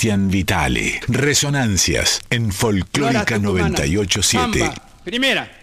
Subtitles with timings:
[0.00, 0.98] Cristian Vitale.
[1.08, 4.72] Resonancias en Folclórica 987.
[5.04, 5.59] Primera.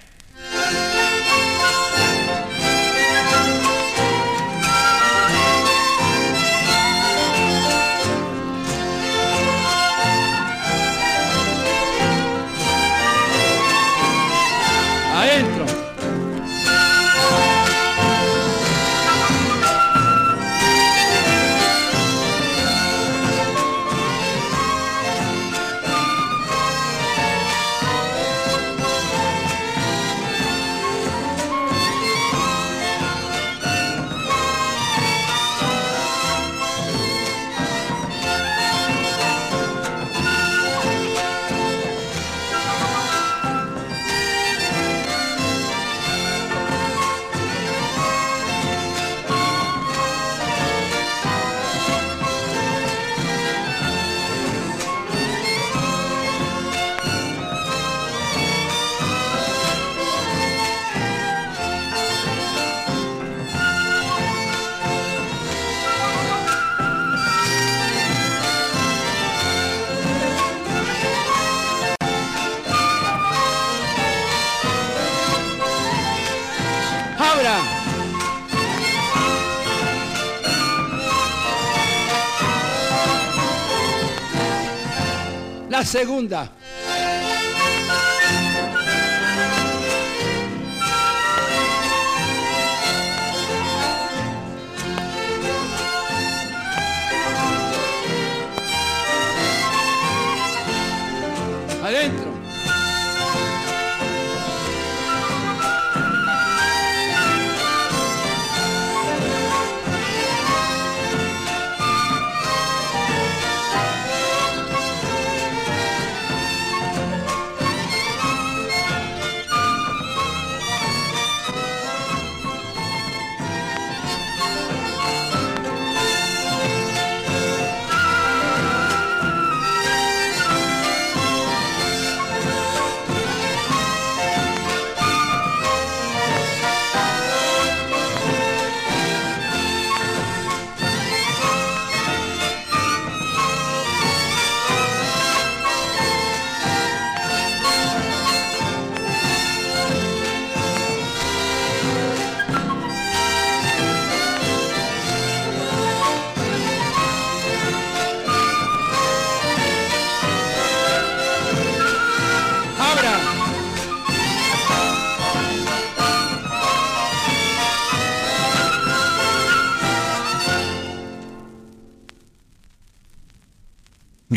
[85.87, 86.51] Segunda.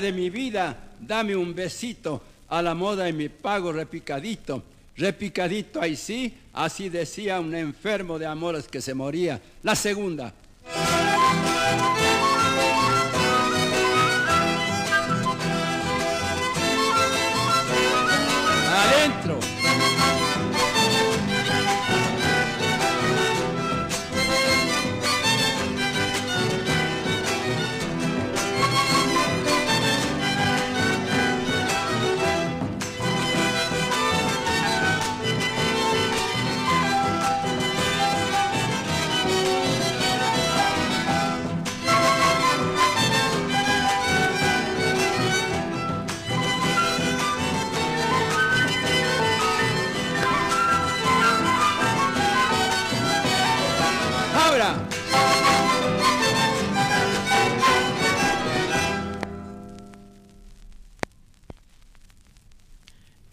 [0.00, 4.62] De mi vida, dame un besito a la moda y mi pago repicadito.
[4.96, 9.40] Repicadito ahí sí, así decía un enfermo de amores que se moría.
[9.62, 10.34] La segunda.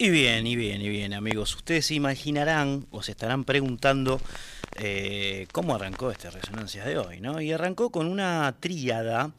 [0.04, 1.56] Y bien, y bien, y bien, amigos.
[1.56, 4.20] Ustedes se imaginarán o se estarán preguntando
[4.76, 7.40] eh, cómo arrancó este Resonancias de hoy, ¿no?
[7.40, 9.32] Y arrancó con una tríada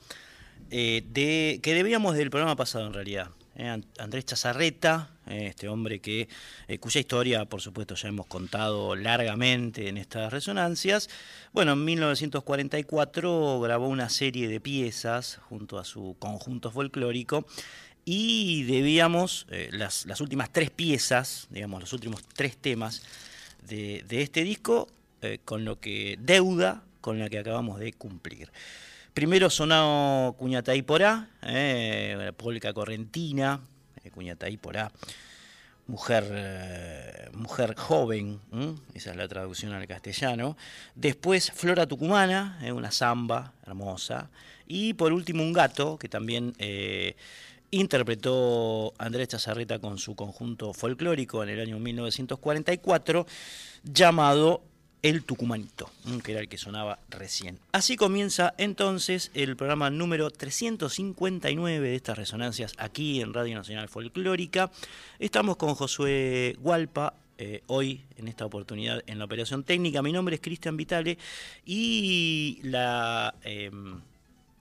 [0.72, 3.30] eh, de, que debíamos del programa pasado, en realidad.
[3.56, 6.30] Eh, An- Andrés Chazarreta, este hombre que
[6.80, 11.12] cuya historia, por supuesto, ya hemos contado largamente en estas resonancias.
[11.54, 17.46] Bueno, en 1944 grabó una serie de piezas junto a su conjunto folclórico
[18.06, 23.02] y debíamos eh, las, las últimas tres piezas, digamos, los últimos tres temas
[23.68, 24.88] de, de este disco,
[25.22, 28.52] eh, con lo que deuda con la que acabamos de cumplir.
[29.14, 33.60] Primero sonó Cuñataí Porá, eh, Polka Correntina,
[34.04, 34.92] eh, Cuñataí Porá,
[35.88, 38.40] mujer, mujer joven,
[38.94, 40.58] esa es la traducción al castellano.
[40.96, 44.30] Después Flora Tucumana, una samba hermosa.
[44.68, 46.54] Y por último un gato, que también
[47.76, 53.28] interpretó Andrés Chazarreta con su conjunto folclórico en el año 1944,
[53.84, 54.64] llamado
[55.02, 55.90] El Tucumanito,
[56.24, 57.60] que era el que sonaba recién.
[57.74, 64.72] Así comienza entonces el programa número 359 de estas resonancias aquí en Radio Nacional Folclórica.
[65.20, 70.02] Estamos con Josué Gualpa, eh, hoy en esta oportunidad en la operación técnica.
[70.02, 71.18] Mi nombre es Cristian Vitale
[71.66, 73.70] y la, eh,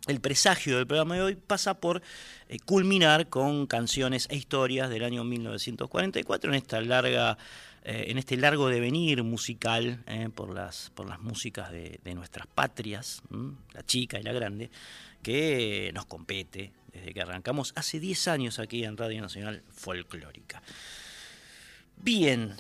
[0.06, 2.02] el presagio del programa de hoy pasa por
[2.48, 7.38] eh, culminar con canciones e historias del año 1944 en esta larga
[7.84, 13.22] eh, este largo devenir musical eh, por, las, por las músicas de, nuestras patrias,
[13.72, 14.70] la chica y la grande,
[15.22, 20.62] que nos compete desde que arrancamos hace 10 años aquí en Radio Nacional Folclórica.
[21.96, 22.54] Bien,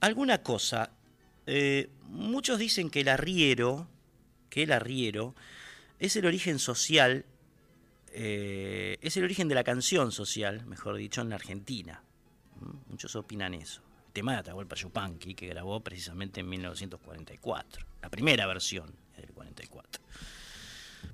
[0.00, 0.90] alguna cosa.
[2.08, 3.88] Muchos dicen que el arriero,
[4.50, 5.34] que el arriero
[6.00, 7.26] es el origen social,
[8.12, 12.02] eh, es el origen de la canción social, mejor dicho, en la Argentina.
[12.58, 12.90] ¿Mm?
[12.90, 13.82] Muchos opinan eso.
[14.06, 17.86] El tema de Atahualpa Yupanqui, que grabó precisamente en 1944.
[18.02, 20.02] La primera versión del 44.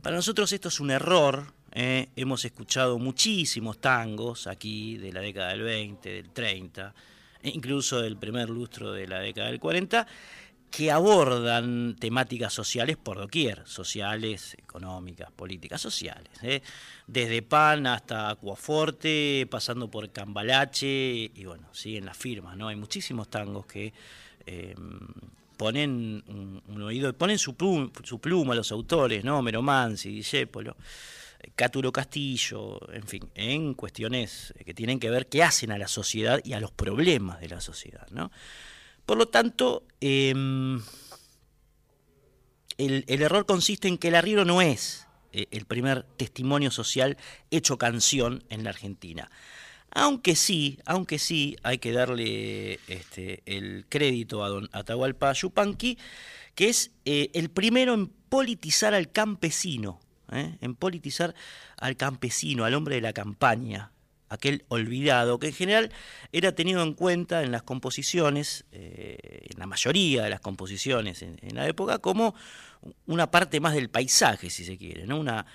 [0.01, 1.53] Para nosotros esto es un error.
[1.73, 2.09] ¿eh?
[2.15, 6.95] Hemos escuchado muchísimos tangos aquí de la década del 20, del 30,
[7.43, 10.07] e incluso del primer lustro de la década del 40,
[10.77, 16.29] que abordan temáticas sociales por doquier, sociales, económicas, políticas, sociales.
[16.43, 16.61] ¿eh?
[17.07, 22.69] Desde Pan hasta Acuaforte, pasando por Cambalache, y bueno, siguen las firmas, ¿no?
[22.69, 23.95] Hay muchísimos tangos que
[24.45, 24.75] eh,
[25.57, 26.23] ponen
[26.69, 28.21] un, oído, ponen su pluma, su
[28.55, 29.39] los autores, ¿no?
[29.39, 30.77] Homero Mansi, Discépolo,
[31.55, 36.39] Caturo Castillo, en fin, en cuestiones que tienen que ver qué hacen a la sociedad
[36.45, 38.31] y a los problemas de la sociedad, ¿no?
[39.07, 40.83] Por lo tanto, el,
[42.77, 47.17] el, error consiste en que el arriero no es eh, el primer testimonio social
[47.51, 49.31] hecho canción en la Argentina.
[49.93, 55.97] Aunque sí, aunque sí, hay que darle este, el crédito a don Atahualpa Yupanqui,
[56.57, 60.01] que es eh, el primero en politizar al campesino,
[60.33, 60.59] ¿eh?
[60.61, 61.35] en politizar
[61.79, 63.93] al campesino, al hombre de la campaña,
[64.37, 65.93] aquel olvidado, que en general
[66.33, 71.55] era tenido en cuenta en las composiciones, eh, en la mayoría de las composiciones en,
[71.55, 72.35] la época, como
[73.07, 75.19] una parte más del paisaje, si se quiere, ¿no?
[75.19, 75.47] Una,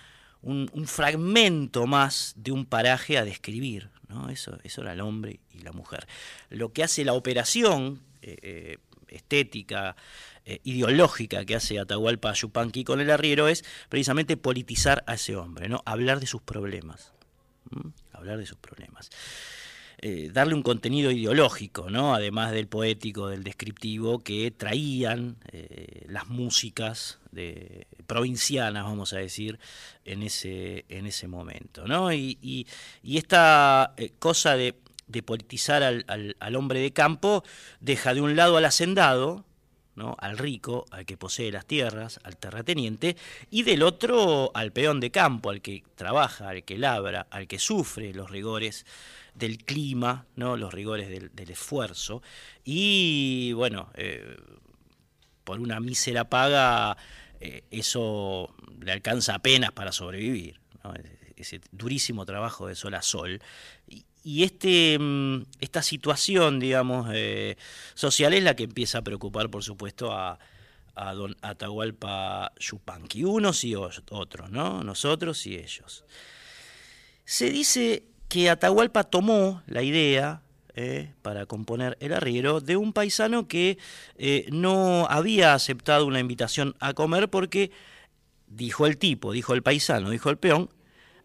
[0.41, 3.89] un, fragmento más de un paraje a describir.
[4.09, 4.29] ¿no?
[4.29, 6.07] Eso, eso era el hombre y la mujer.
[6.50, 9.95] Lo que hace la operación eh, estética,
[10.43, 15.69] eh, ideológica que hace Atahualpa Yupanqui con el arriero es precisamente politizar a ese hombre,
[15.69, 15.83] ¿no?
[15.85, 17.13] hablar de sus problemas.
[18.21, 19.09] Hablar de sus problemas.
[20.03, 22.15] Eh, darle un contenido ideológico, ¿no?
[22.15, 29.59] además del poético, del descriptivo, que traían eh, las músicas de, provincianas, vamos a decir,
[30.05, 31.87] en ese, en ese momento.
[31.87, 32.13] ¿no?
[32.13, 32.67] Y,
[33.03, 34.75] esta cosa de,
[35.23, 37.43] politizar al, al, hombre de campo
[37.79, 39.45] deja de un lado al hacendado,
[40.17, 43.17] al rico, al que posee las tierras, al terrateniente,
[43.50, 47.60] y del otro al peón de campo, al que trabaja, al que labra, al que
[47.60, 48.86] sufre los rigores
[49.36, 50.57] del clima, ¿no?
[50.57, 52.21] los rigores del, esfuerzo,
[52.63, 54.38] y bueno, eh,
[55.43, 56.98] por una mísera paga
[57.41, 60.60] eh, eso le alcanza apenas para sobrevivir.
[61.36, 63.41] ese durísimo trabajo de sol a sol.
[64.23, 67.57] Este, mm, esta situación, digamos, eh,
[67.95, 70.39] social es la que empieza a preocupar, por supuesto, a,
[71.15, 74.83] don Atahualpa Yupanqui, unos y otros, ¿no?
[74.83, 76.05] Nosotros y ellos.
[77.25, 80.43] Se dice que Atahualpa tomó la idea
[80.75, 83.77] eh, para componer el arriero de un paisano que
[84.17, 87.71] eh, no había aceptado una invitación a comer porque,
[88.47, 90.69] dijo el tipo, dijo el paisano, dijo el peón,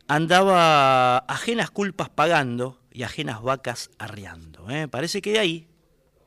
[0.08, 4.70] andaba ajenas culpas pagando y ajenas vacas arriando.
[4.70, 4.88] ¿eh?
[4.88, 5.68] Parece que de ahí,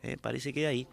[0.04, 0.18] ¿eh?
[0.22, 0.88] parece que de ahí,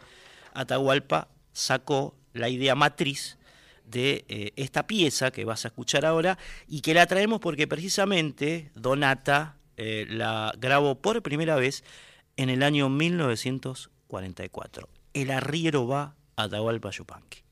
[0.55, 3.37] Atahualpa sacó la idea matriz
[3.85, 8.71] de eh, esta pieza que vas a escuchar ahora y que la traemos porque precisamente
[8.75, 11.85] Donata la grabó por primera vez
[12.39, 14.89] en el año 1944.
[15.13, 17.45] El arriero va a Atahualpa Yupanqui.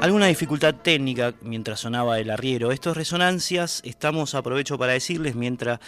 [0.00, 2.70] Alguna dificultad técnica mientras sonaba el arriero.
[2.72, 5.80] Estos resonancias, estamos, aprovecho para decirles, mientras,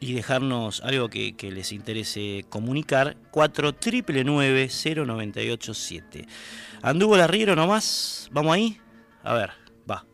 [0.00, 6.26] y dejarnos algo que, les interese comunicar, 4999-0987.
[6.82, 8.80] Anduvo el arriero nomás, vamos ahí,
[9.22, 9.50] a ver,
[9.88, 10.04] va.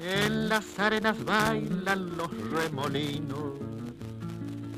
[0.00, 3.51] En las arenas bailan los remolinos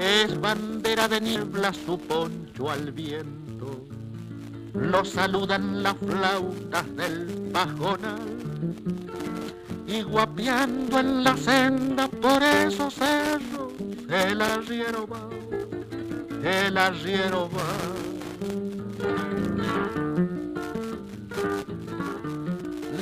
[0.00, 3.84] Es bandera de niebla su poncho al viento,
[4.72, 8.18] lo saludan las flautas del pajonal.
[9.86, 13.74] Y guapeando en la senda por esos cerros,
[14.08, 15.28] el arriero va,
[16.48, 17.68] el arriero va.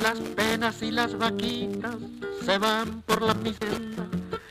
[0.02, 1.94] Las penas y las vaquitas
[2.44, 4.17] se van por la misma senda.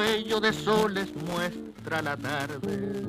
[0.00, 3.04] Degüello de soles muestra la tarde.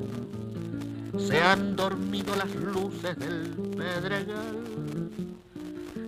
[1.18, 5.10] Se han dormido las luces del pedregal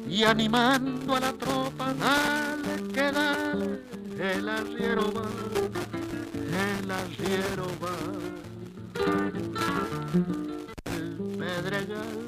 [0.07, 3.81] y animando a la tropa, dale que dale,
[4.19, 5.31] el arriero va,
[6.53, 7.97] el arriero va.
[10.93, 12.19] El pedregal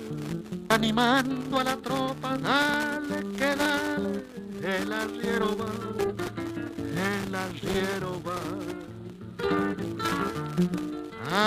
[0.70, 4.24] animando a la tropa, dale que dale,
[4.62, 6.45] el arriero va,
[7.34, 8.40] arriero va.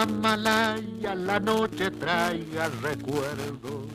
[0.01, 3.87] Amalaya la noche traiga recuerdos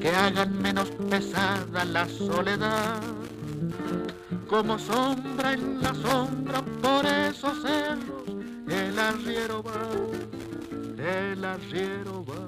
[0.00, 3.00] que hagan menos pesada la soledad.
[4.48, 8.24] Como sombra en la sombra por esos cerros,
[8.68, 9.82] el arriero va,
[10.98, 12.46] el arriero va.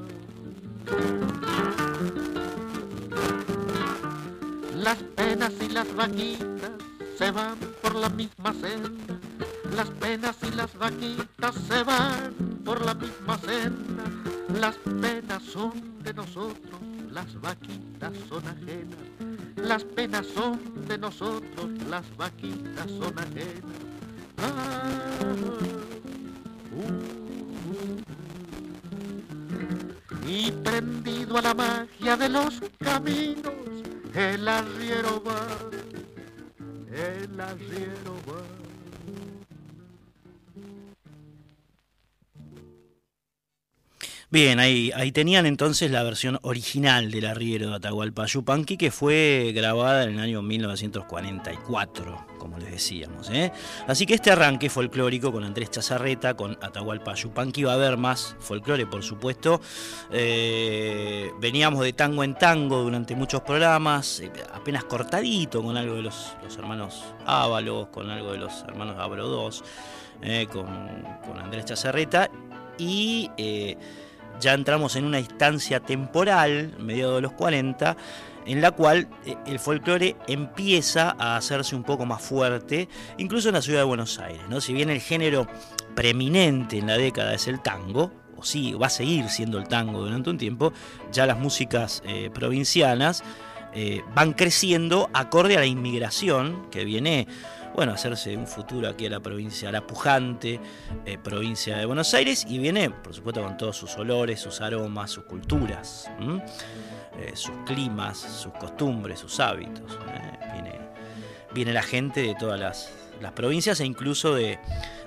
[4.76, 6.87] Las penas y las vaquitas
[7.18, 9.18] se van por la misma senda.
[9.74, 12.32] Las penas y las vaquitas se van
[12.64, 14.04] por la misma senda.
[14.54, 18.98] Las penas son de nosotros, las vaquitas son ajenas.
[19.56, 23.78] Las penas son de nosotros, las vaquitas son ajenas.
[24.38, 24.84] Ah,
[26.76, 27.08] uh.
[30.28, 33.54] Y prendido a la magia de los caminos,
[34.14, 35.46] el arriero va,
[36.98, 38.67] el arriero va.
[44.30, 50.04] Bien, ahí, tenían entonces la versión original del arriero de Atahualpa Yupanqui que fue grabada
[50.04, 53.30] en el año 1944, como les decíamos.
[53.30, 53.50] ¿eh?
[53.86, 58.36] Así que este arranque folclórico con Andrés Chazarreta, con Atahualpa Yupanqui, va a haber más
[58.38, 59.62] folclore, por supuesto.
[60.12, 66.02] Eh, veníamos de tango en tango durante muchos programas, eh, apenas cortadito con algo de
[66.02, 69.64] los, hermanos Ábalos, con algo de los hermanos Ábalo 2,
[70.52, 70.66] con,
[71.26, 72.30] con Andrés Chazarreta.
[72.76, 73.28] Y
[74.40, 77.96] ya entramos en una instancia temporal, mediados de los 40,
[78.46, 79.08] en la cual
[79.46, 84.18] el folclore empieza a hacerse un poco más fuerte, incluso en la ciudad de Buenos
[84.18, 84.42] Aires.
[84.48, 84.60] ¿no?
[84.60, 85.46] Si bien el género
[85.94, 90.00] preeminente en la década es el tango, o sí, va a seguir siendo el tango
[90.00, 90.72] durante un tiempo,
[91.12, 93.22] ya las músicas eh, provincianas
[93.74, 97.26] eh, van creciendo acorde a la inmigración que viene
[97.78, 100.58] bueno, hacerse un futuro aquí a la provincia, a la pujante
[101.06, 105.12] eh, provincia de Buenos Aires, y viene, por supuesto, con todos sus olores, sus aromas,
[105.12, 106.10] sus culturas,
[107.20, 109.96] eh, sus climas, sus costumbres, sus hábitos.
[110.12, 110.38] ¿eh?
[110.54, 110.80] Viene,
[111.54, 114.58] viene, la gente de todas las, las provincias e incluso de,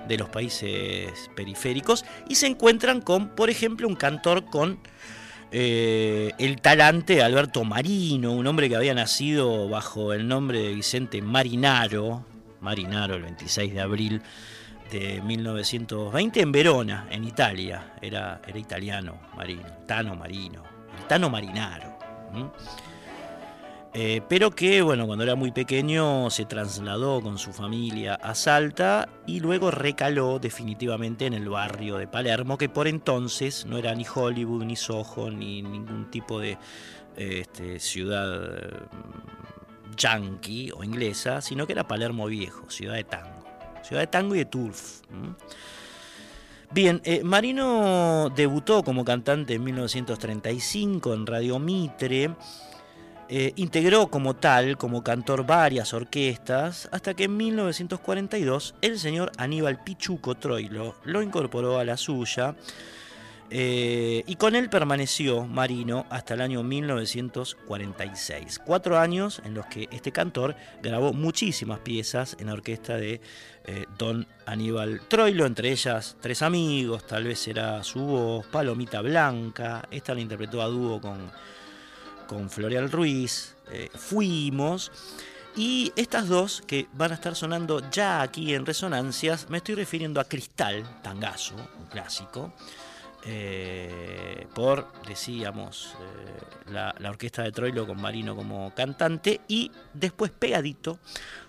[0.07, 4.79] de, los países periféricos, y se encuentran con, por ejemplo, un cantor con.
[5.51, 12.30] el talante Alberto Marino, un hombre que había nacido bajo el nombre de Vicente Marinaro,
[12.61, 14.21] Marinaro el 26 de abril
[14.91, 17.93] de 1920 en Verona, en Italia.
[18.01, 20.63] Era, era italiano, Marino, Tano Marino,
[21.07, 21.97] Tano Marinaro.
[23.93, 29.09] Eh, pero que, bueno, cuando era muy pequeño se trasladó con su familia a Salta
[29.27, 34.05] y luego recaló definitivamente en el barrio de Palermo, que por entonces no era ni
[34.05, 36.57] Hollywood, ni Soho, ni ningún tipo de
[37.17, 38.29] este, ciudad
[38.91, 39.40] mm,
[39.95, 43.43] yankee o inglesa, sino que era Palermo Viejo, ciudad de tango.
[43.83, 45.01] Ciudad de tango y de turf.
[46.73, 52.31] Bien, eh, Marino debutó como cantante en 1935 en Radio Mitre.
[53.27, 59.83] Eh, integró como tal, como cantor, varias orquestas, hasta que en 1942 el señor Aníbal
[59.83, 62.55] Pichuco Troilo lo incorporó a la suya
[63.51, 68.59] eh, y con él permaneció Marino hasta el año 1946.
[68.65, 73.21] Cuatro años en los que este cantor grabó muchísimas piezas en la orquesta de
[73.65, 79.87] eh, Don Aníbal Troilo, entre ellas Tres Amigos, tal vez era su voz, Palomita Blanca,
[79.91, 81.29] esta la interpretó a dúo con
[82.31, 84.89] con Floreal Ruiz, eh, Fuimos.
[85.53, 90.21] Y estas dos que van a estar sonando ya aquí en Resonancias, me estoy refiriendo
[90.21, 92.53] a Cristal, Tangazo, un clásico,
[93.25, 100.99] eh, por, decíamos, eh, la, orquesta de Troilo con Marino como cantante, y después pegadito,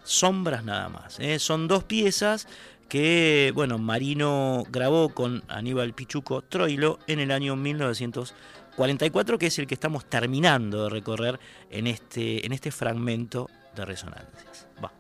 [0.04, 1.18] Sombras nada más.
[1.38, 2.48] Son dos piezas
[2.88, 8.34] que, bueno, Marino grabó con Aníbal Pichuco Troilo en el año 1900.
[8.76, 11.38] 44, que es el que estamos terminando de recorrer
[11.70, 14.66] en este, en este fragmento de resonancias.
[14.82, 14.90] Va.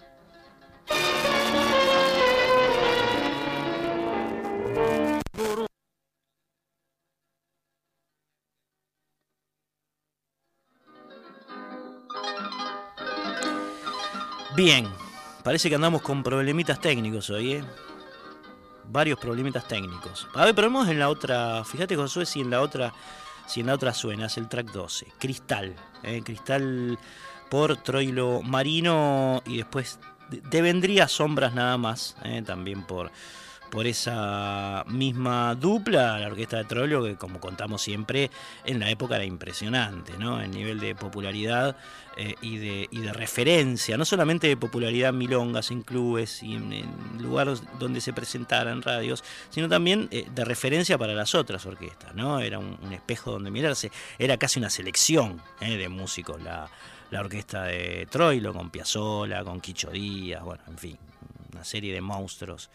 [14.64, 14.86] Bien,
[15.42, 17.64] parece que andamos con problemitas técnicos hoy, ¿eh?
[18.84, 20.28] Varios problemitas técnicos.
[20.34, 21.64] A ver, pero vamos en la otra.
[21.64, 22.92] Fíjate, Josué, si en la otra
[23.48, 26.96] si en la otra suena, es el track 12, Cristal, eh, Cristal
[27.50, 29.98] por Troilo Marino y después
[30.48, 33.10] devendría Sombras nada más, eh, también por
[33.72, 38.30] por esa misma dupla, la orquesta de Troilo, que como contamos siempre,
[38.66, 40.42] en la época era impresionante, ¿no?
[40.42, 41.74] El nivel de popularidad
[42.18, 46.56] eh, y, de, y, de, referencia, no solamente de popularidad en milongas, en clubes y
[46.56, 46.84] en,
[47.18, 52.40] lugares donde se presentaran radios, sino también eh, de referencia para las otras orquestas, ¿no?
[52.40, 56.68] Era un, espejo donde mirarse, era casi una selección eh, de músicos la,
[57.10, 60.98] la orquesta de Troilo, con Piazzolla, con Quicho Díaz, bueno, en fin,
[61.54, 62.68] una serie de monstruos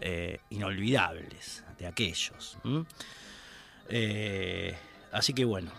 [0.00, 2.56] eh, inolvidables de aquellos.
[3.88, 4.74] Eh,
[5.12, 5.70] así que bueno,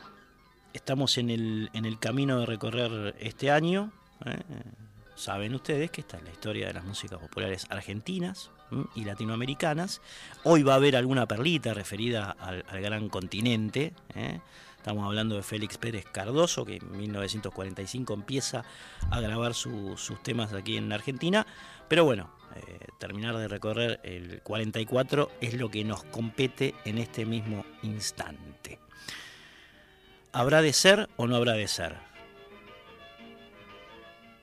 [0.73, 3.91] estamos en el, en el, camino de recorrer este año.
[4.25, 4.37] ¿eh?
[5.15, 8.51] Saben ustedes que esta es la historia de las músicas populares argentinas
[8.95, 10.01] y latinoamericanas.
[10.43, 13.93] Hoy va a haber alguna perlita referida al, gran continente.
[14.77, 18.65] Estamos hablando de Félix Pérez Cardoso, que en 1945 empieza
[19.09, 21.45] a grabar sus temas aquí en Argentina.
[21.87, 27.25] Pero bueno, eh, terminar de recorrer el 44 es lo que nos compete en este
[27.25, 28.79] mismo instante.
[30.33, 31.95] ¿Habrá de ser o no habrá de ser?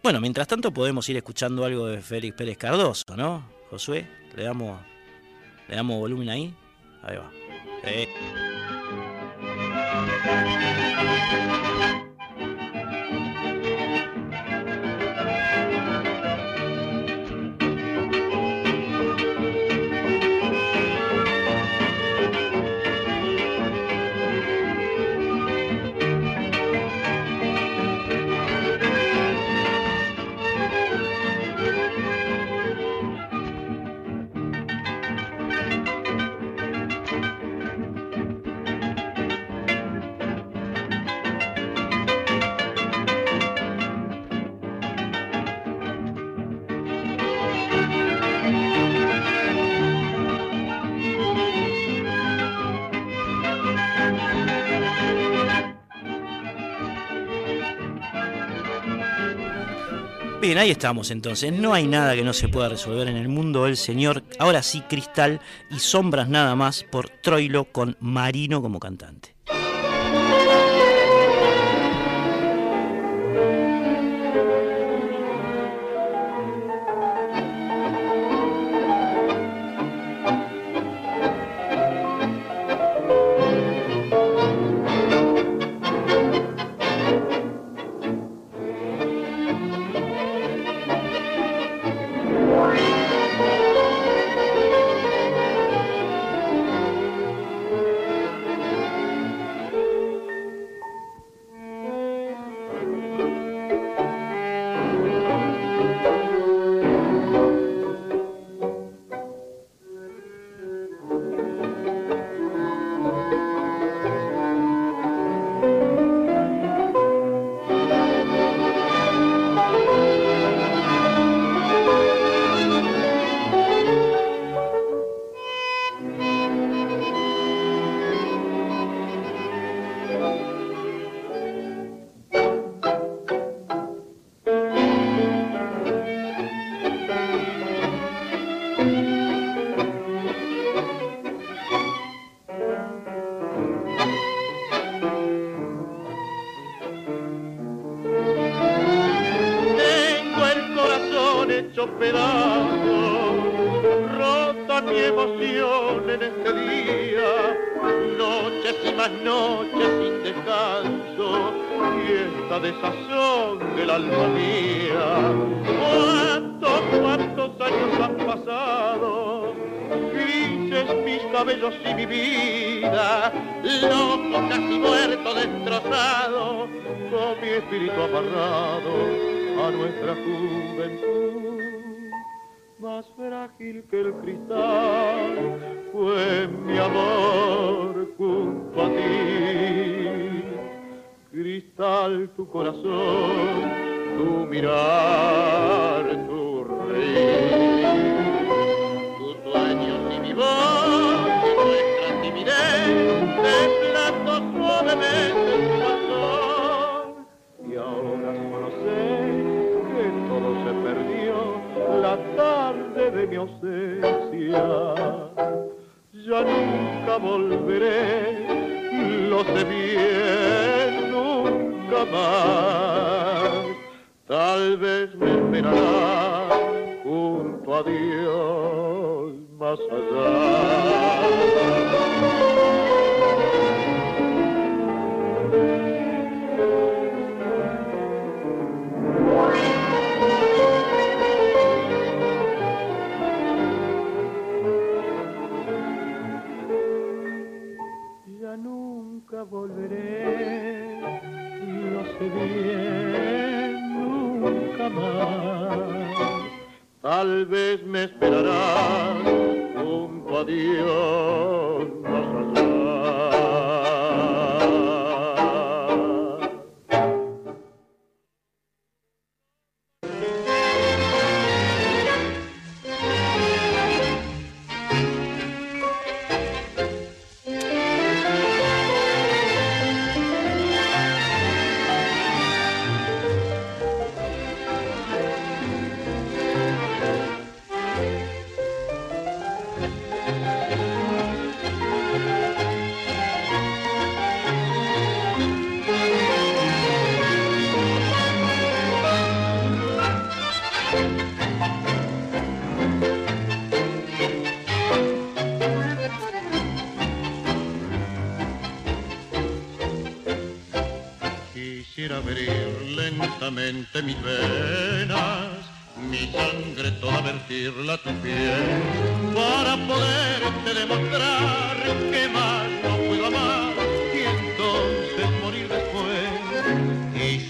[0.02, 3.44] Bueno, mientras tanto podemos ir escuchando algo de Félix Pérez Cardoso, ¿no?
[3.70, 4.80] Josué, le damos,
[5.68, 6.54] le damos volumen ahí.
[7.02, 7.30] Ahí va.
[7.84, 8.08] Eh.
[60.48, 61.52] Bien, ahí estamos entonces.
[61.52, 64.22] No hay nada que no se pueda resolver en el mundo del Señor.
[64.38, 69.34] Ahora sí, Cristal y Sombras nada más por Troilo con Marino como cantante.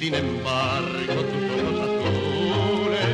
[0.08, 3.12] sin embargo tus ojos azules,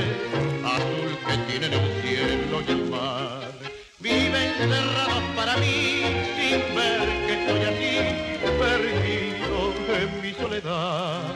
[0.65, 3.51] azul que tienen el cielo y el mar,
[3.99, 6.05] viven encerrados para mí
[6.37, 7.97] sin ver que estoy aquí,
[8.61, 11.35] perdido en mi soledad.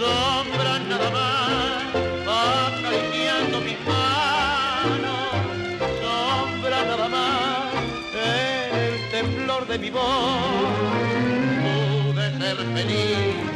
[0.00, 1.82] Sombra nada más,
[2.72, 5.32] acariciando mis manos,
[6.00, 7.74] Sombra nada más,
[8.14, 10.72] el temblor de mi voz,
[11.62, 13.51] pude ser feliz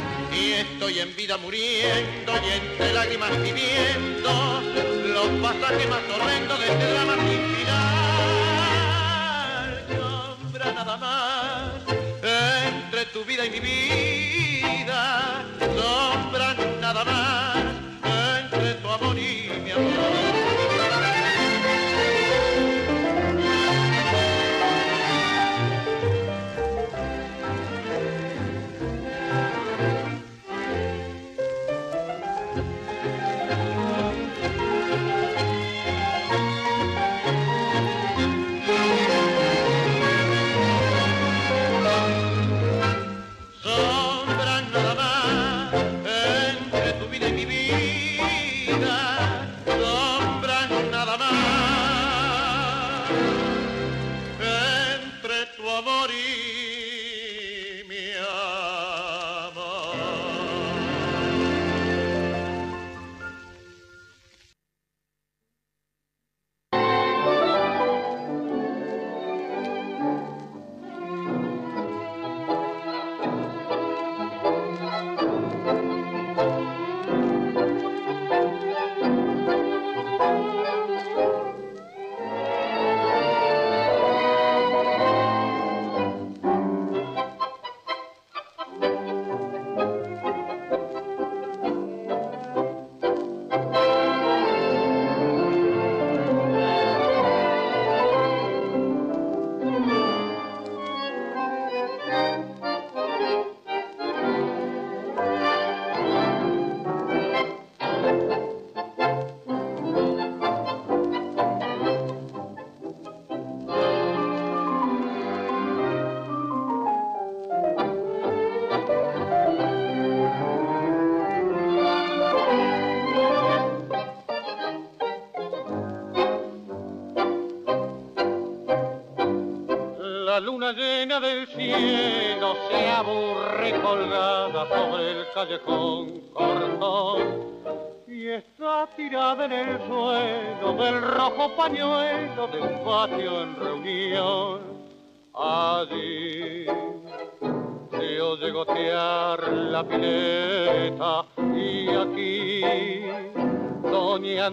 [0.87, 4.61] muriendo y en vida muriendo y entre lágrimas viviendo
[5.13, 7.87] los pasajes más tormentos de este drama sin final.
[10.75, 11.71] Nada más
[12.23, 14.06] entre tu vida y mi vida.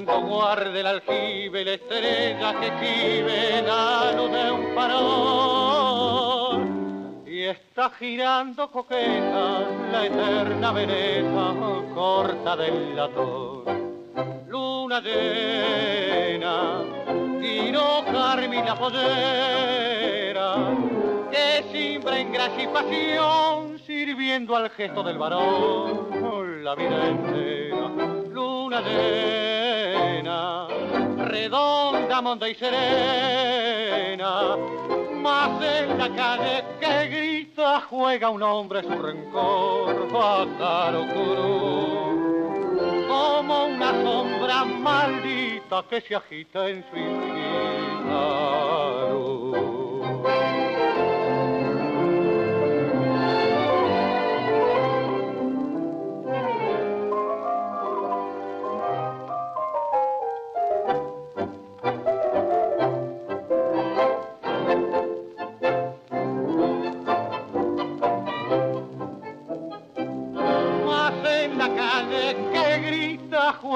[0.05, 6.63] Soñando guarde el aljibe la estrella que escribe la luz de un farol
[7.27, 9.61] y está girando coqueta
[9.93, 11.55] la eterna veneta
[11.95, 13.65] corta del latón.
[14.49, 16.83] Luna llena
[17.41, 20.55] tiro carmina pollera
[21.31, 26.63] que simbra en gracia y pasión sirviendo al gesto del varón.
[26.63, 27.89] La vida entera
[28.31, 29.74] luna llena
[31.19, 34.57] redonda, monda y serena
[35.25, 41.07] más en la calle que grita juega un hombre su rencor Bacaro
[43.09, 47.35] como una sombra maldita que se agita en su infinita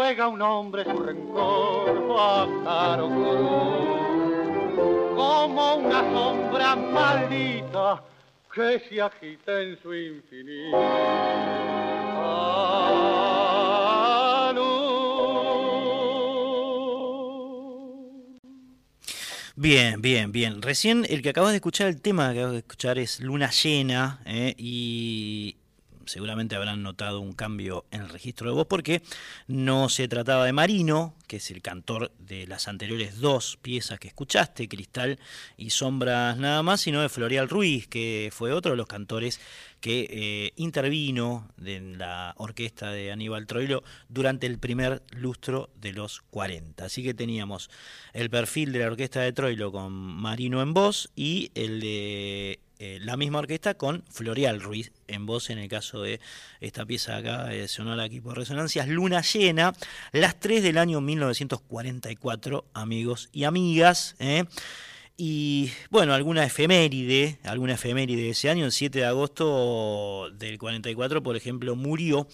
[0.09, 3.09] juega un hombre su rencor, pájaro
[5.14, 8.03] como una sombra maldita
[8.55, 10.79] que se agita en su infinito.
[19.56, 20.63] Bien, bien, bien.
[20.63, 24.23] Recién el que acabas de escuchar, el tema que acabas de escuchar es Luna Llena,
[24.25, 24.54] ¿eh?
[24.56, 25.56] y
[26.09, 29.02] seguramente habrán notado un cambio en el registro de voz porque
[29.46, 34.09] no se trataba de Marino, que es el cantor de las anteriores dos piezas que
[34.09, 35.19] escuchaste, Cristal
[35.56, 39.40] y Sombras nada más, sino de Florial Ruiz, que fue otro de los cantores
[39.81, 46.23] que eh, intervino en la orquesta de Aníbal Troilo durante el primer lustro de los
[46.31, 46.85] 40.
[46.85, 47.71] Así que teníamos
[48.13, 52.98] el perfil de la orquesta de Troilo con Marino en voz y el de eh,
[53.00, 56.20] la misma orquesta con Florial Ruiz en voz en el caso de
[56.60, 59.74] esta pieza acá eh, sonora aquí por resonancias Luna Llena
[60.12, 64.44] las 3 del año 1944 amigos y amigas ¿eh?
[65.20, 71.24] y bueno, alguna efeméride, alguna efeméride de ese año, el 7 de agosto del 44,
[71.24, 72.29] por ejemplo, murió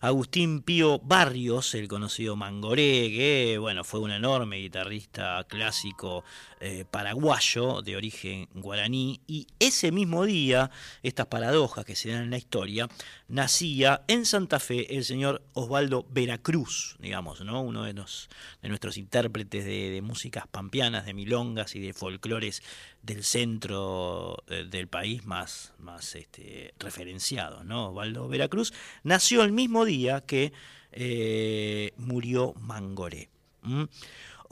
[0.00, 6.24] Agustín Pío Barrios, el conocido Mangoré, que bueno, fue un enorme guitarrista clásico
[6.66, 10.70] eh, paraguayo de origen guaraní, y ese mismo día,
[11.02, 12.88] estas paradojas que se dan en la historia,
[13.28, 17.60] nacía en Santa Fe el señor Osvaldo Veracruz, digamos, ¿no?
[17.60, 18.30] uno de, los,
[18.62, 22.62] de nuestros intérpretes de, músicas pampeanas, de milongas y de folclores
[23.02, 27.90] del centro eh, del país más, más este, referenciado, ¿no?
[27.90, 30.54] Osvaldo Veracruz, nació el mismo día que
[30.92, 33.28] eh, murió Mangoré.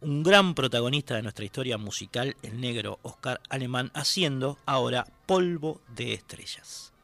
[0.01, 6.15] Un gran protagonista de nuestra historia musical, el negro Oscar Alemán, haciendo ahora polvo de
[6.15, 6.95] estrellas.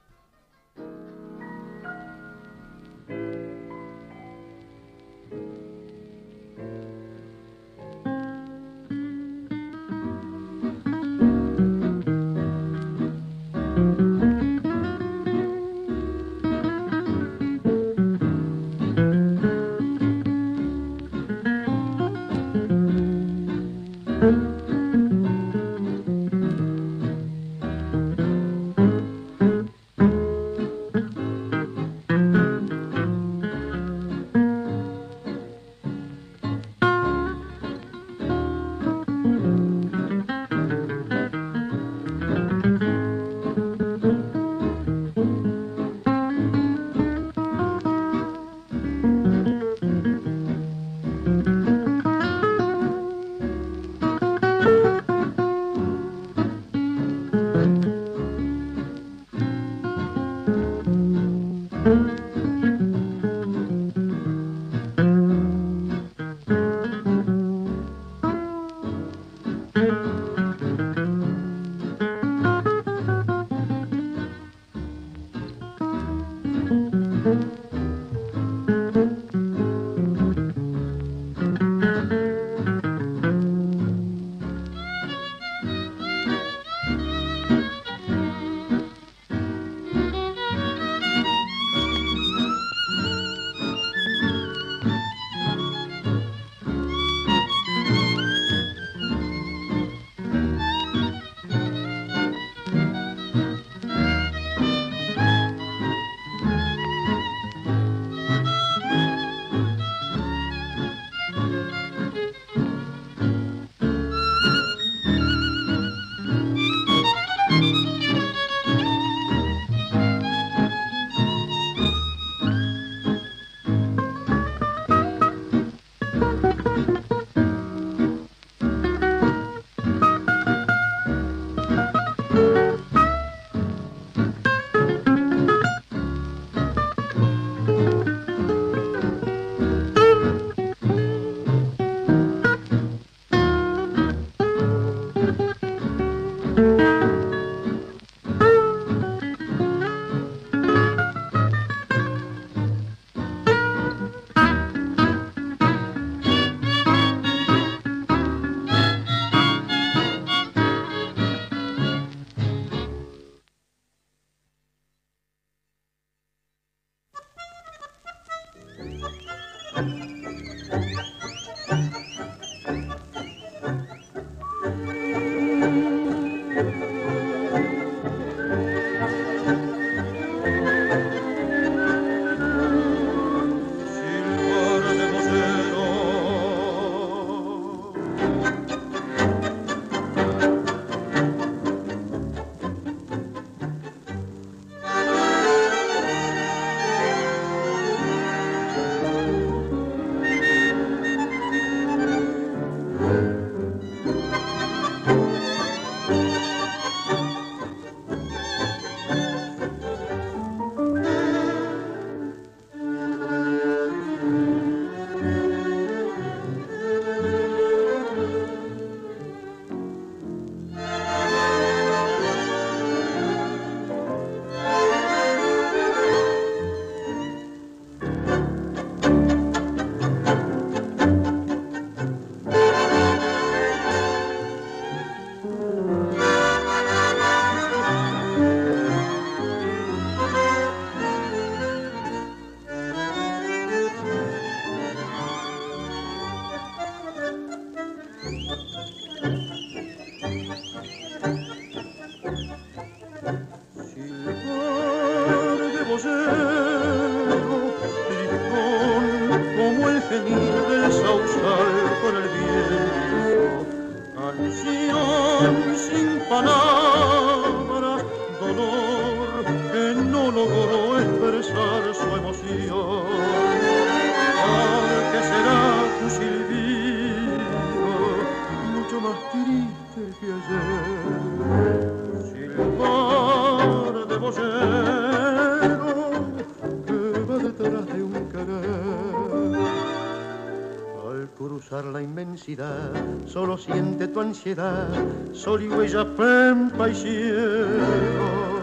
[293.27, 294.87] Solo siente tu ansiedad,
[295.33, 298.61] sol y huella, pampa y cielo,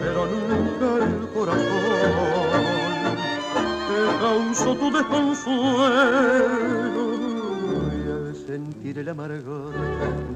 [0.00, 1.66] pero nunca el corazón
[3.88, 5.58] que causó tu desconsuelo.
[7.98, 9.72] Y al sentir el amargor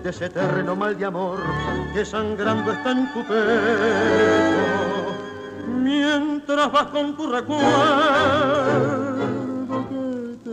[0.02, 1.38] de ese eterno mal de amor
[1.94, 3.44] que sangrando está en tu pecho
[5.80, 8.74] mientras vas con tu recuerdo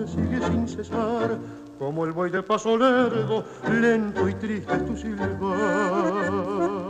[0.08, 1.38] sigue sin cesar,
[1.92, 6.81] como el buey de paso lerdo, lento y triste es tu silbar.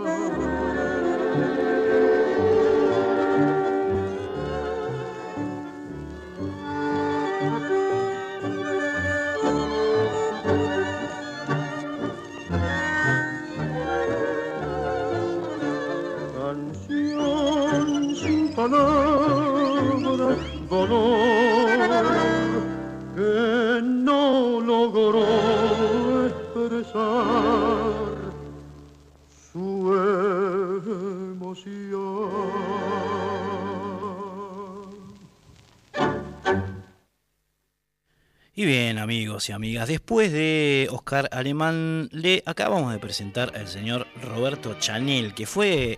[39.01, 45.33] Amigos y amigas, después de Oscar Alemán, le acabamos de presentar al señor Roberto Chanel,
[45.33, 45.97] que fue,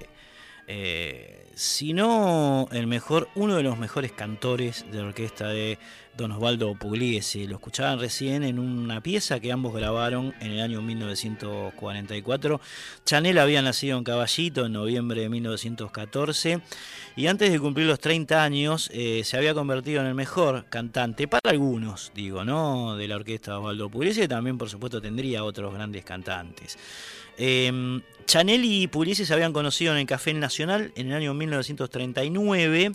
[0.68, 5.78] eh, si no el mejor, uno de los mejores cantores de la orquesta de
[6.18, 7.48] Don Osvaldo Pugliese.
[7.48, 12.62] Lo escuchaban recién en una pieza que ambos grabaron en el año 1944.
[13.06, 16.62] Chanel había nacido en Caballito en noviembre de 1914
[17.16, 21.28] y antes de cumplir los 30 años eh, se había convertido en el mejor cantante,
[21.28, 22.96] para algunos, digo, ¿no?
[22.96, 26.78] De la orquesta de Osvaldo Pugliese, también por supuesto tendría otros grandes cantantes.
[27.38, 32.94] Eh, Chanel y Pugliese se habían conocido en el Café Nacional en el año 1939.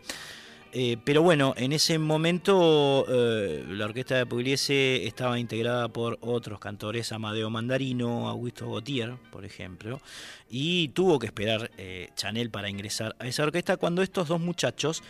[0.73, 6.59] Eh, pero bueno, en ese momento eh, la orquesta de Pugliese estaba integrada por otros
[6.59, 10.01] cantores, Amadeo Mandarino, Augusto Gautier, por ejemplo,
[10.51, 15.03] y tuvo que esperar eh, Chanel para ingresar a esa orquesta cuando estos dos muchachos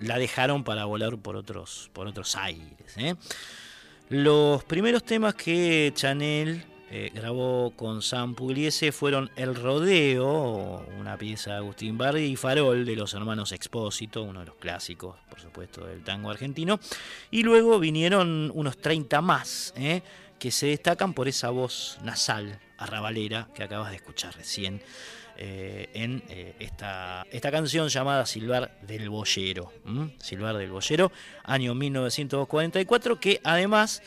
[0.00, 2.96] la dejaron para volar por otros, por otros aires.
[4.10, 11.50] Los primeros temas que Chanel eh, grabó con Sam Pugliese fueron El Rodeo, una pieza
[11.50, 15.84] de Agustín Bardi, y Farol de los hermanos Expósito, uno de los clásicos, por supuesto,
[15.84, 16.78] del tango argentino.
[17.32, 20.02] Y luego vinieron unos 30 más, eh,
[20.38, 24.80] que se destacan por esa voz nasal, arrabalera, que acabas de escuchar recién.
[25.38, 26.22] Eh, en
[26.60, 29.70] esta, esta, canción llamada Silbar del Boyero.
[30.18, 31.12] Silbar del Boyero,
[31.42, 34.02] año 1944, que además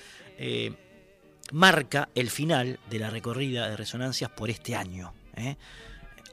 [1.52, 5.14] marca el final de la recorrida de resonancias por este año.
[5.36, 5.56] ¿eh?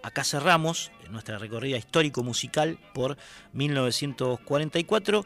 [0.02, 3.16] Acá cerramos nuestra recorrida histórico-musical por
[3.52, 5.24] 1944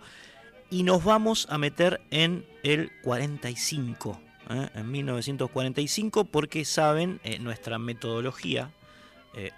[0.71, 4.21] y nos vamos a meter en el 45.
[4.51, 4.69] ¿eh?
[4.75, 8.71] En 1945 porque saben, eh, nuestra metodología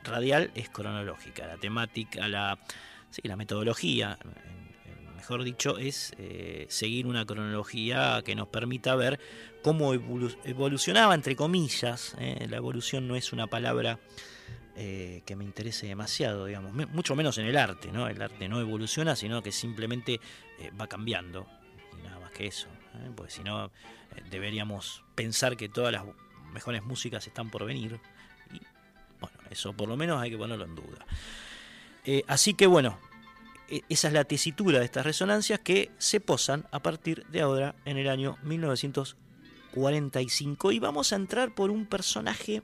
[0.04, 1.46] radial es cronológica.
[1.46, 2.58] La temática, la,
[3.10, 4.18] sí, la metodología
[5.22, 6.12] mejor dicho, es
[6.68, 9.20] seguir una cronología que nos permita ver
[9.62, 12.46] cómo evolucionaba, entre comillas, ¿eh?
[12.48, 13.98] la evolución no es una palabra
[14.76, 18.08] eh, que me interese demasiado, digamos, mucho menos en el arte, ¿no?
[18.08, 20.20] El arte no evoluciona, sino que simplemente
[20.58, 21.46] eh, va cambiando,
[21.98, 22.68] y nada más que eso,
[23.14, 23.70] porque si no,
[24.30, 26.04] deberíamos pensar que todas las
[26.52, 28.00] mejores músicas están por venir,
[28.52, 28.60] y
[29.20, 31.06] bueno, eso por lo menos hay que ponerlo en duda.
[32.26, 32.98] así que bueno,
[33.88, 37.96] esa es la tesitura de estas resonancias que se posan a partir de ahora en
[37.96, 39.22] el año 1940.
[39.72, 42.62] 45 y vamos a entrar por un personaje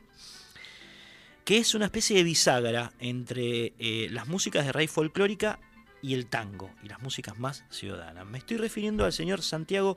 [1.44, 5.58] que es una especie de bisagra entre eh, las músicas de raíz folclórica
[6.02, 8.26] y el tango y las músicas más ciudadanas.
[8.26, 9.96] Me estoy refiriendo al señor Santiago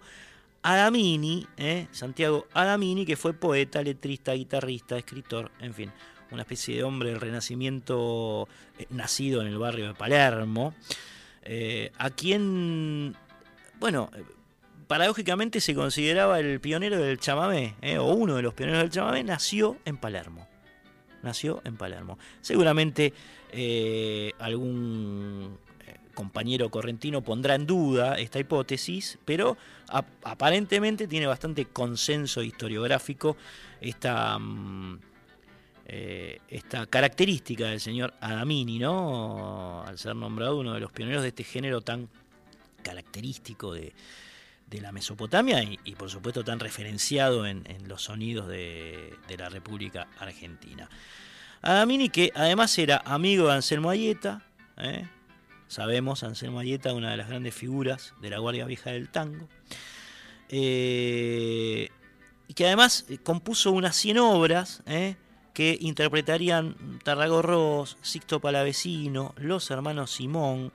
[0.64, 1.88] Adamini, ¿eh?
[1.92, 5.92] Santiago Adamini, que fue poeta, letrista, guitarrista, escritor, en fin,
[6.32, 8.48] una especie de hombre del Renacimiento
[8.80, 10.74] eh, nacido en el barrio de Palermo,
[11.98, 13.16] a quien,
[13.80, 14.12] bueno,
[14.92, 17.98] paradójicamente se consideraba el pionero del chamamé, ¿eh?
[17.98, 20.50] o uno de los pioneros del chamamé, nació en Palermo.
[21.24, 22.20] Nació en Palermo.
[22.42, 23.14] Seguramente
[23.54, 25.58] eh, algún
[25.88, 29.56] eh, compañero correntino pondrá en duda esta hipótesis, pero
[30.24, 33.38] aparentemente tiene bastante consenso historiográfico
[33.80, 34.38] esta,
[35.92, 39.84] mm, esta característica del señor Adamini, ¿no?
[39.86, 42.10] Al ser nombrado uno de los pioneros de este género tan
[42.82, 43.94] característico de,
[44.80, 50.90] la Mesopotamia y, por supuesto tan referenciado en, los sonidos de, la República Argentina.
[51.62, 54.44] Adamini que además era amigo de Anselmo Ayeta,
[54.78, 55.06] ¿eh?
[55.68, 59.50] sabemos Anselmo Ayeta, una de las grandes figuras de la Guardia Vieja del Tango,
[60.48, 61.90] eh,
[62.48, 65.16] y que además eh, compuso unas 100 obras ¿eh?
[65.54, 70.72] Que interpretarían Tarragorros, Sixto Palavecino, los hermanos Simón,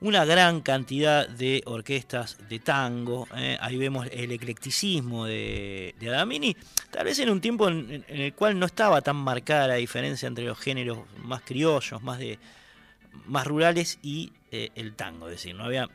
[0.00, 3.28] una gran cantidad de orquestas de tango.
[3.36, 3.58] ¿eh?
[3.60, 6.56] Ahí vemos el eclecticismo de, Adamini,
[6.90, 10.44] tal vez en un tiempo en, el cual no estaba tan marcada la diferencia entre
[10.44, 12.38] los géneros más criollos, más, de,
[13.26, 15.28] más rurales y el tango.
[15.28, 15.88] Es decir, no había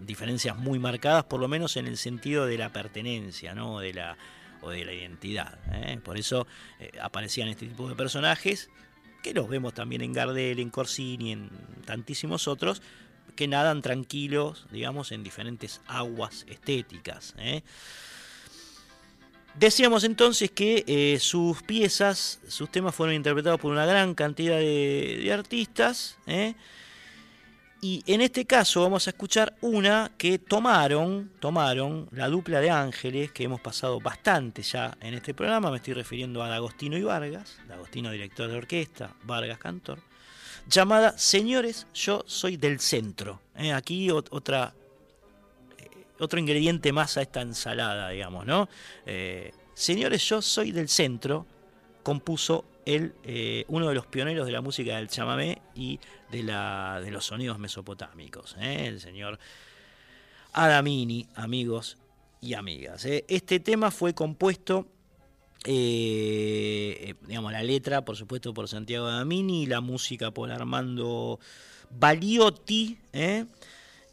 [0.00, 3.80] diferencias muy marcadas, por lo menos en el sentido de la pertenencia, ¿no?
[3.80, 4.16] de la,
[4.70, 5.58] de la identidad.
[5.72, 5.98] ¿eh?
[6.02, 6.46] Por eso
[6.78, 8.70] eh, aparecían este tipo de personajes,
[9.22, 11.50] que los vemos también en Gardel, en Corsini, en
[11.86, 12.82] tantísimos otros,
[13.36, 17.34] que nadan tranquilos, digamos, en diferentes aguas estéticas.
[17.38, 17.62] ¿eh?
[19.54, 26.18] Decíamos entonces que sus piezas, sus temas fueron interpretados por una gran cantidad de artistas.
[27.84, 33.30] Y en este caso vamos a escuchar una que tomaron, tomaron la dupla de ángeles,
[33.30, 37.58] que hemos pasado bastante ya en este programa, me estoy refiriendo a D'Agostino y Vargas,
[37.68, 39.98] D'Agostino director de orquesta, Vargas cantor,
[40.66, 43.42] llamada Señores, yo soy del centro.
[43.54, 43.74] ¿eh?
[43.74, 44.72] aquí otra,
[45.76, 48.66] eh, otro ingrediente más a esta ensalada, digamos, ¿no?
[49.04, 51.44] Eh, Señores, yo soy del centro,
[52.02, 53.14] compuso él,
[53.68, 55.98] uno de los pioneros de la música del chamamé y
[56.30, 58.86] de, la, de los sonidos mesopotámicos, ¿eh?
[58.86, 59.38] el señor
[60.52, 61.96] Adamini, amigos
[62.40, 63.04] y amigas.
[63.04, 63.24] ¿eh?
[63.28, 64.86] Este tema fue compuesto,
[65.64, 71.38] eh, digamos, la letra, por supuesto, por Santiago Adamini, la música por Armando
[71.90, 72.98] Baliotti,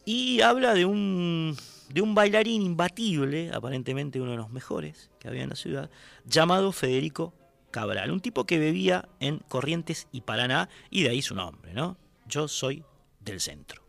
[0.06, 1.56] y habla de un,
[1.90, 5.90] de un bailarín imbatible, aparentemente uno de los mejores que había en la ciudad,
[6.26, 7.34] llamado Federico
[7.72, 11.98] Cabral, un tipo que bebía en Corrientes y Paraná, y de ahí su nombre, ¿no?
[12.28, 12.84] Yo soy
[13.20, 13.81] del centro.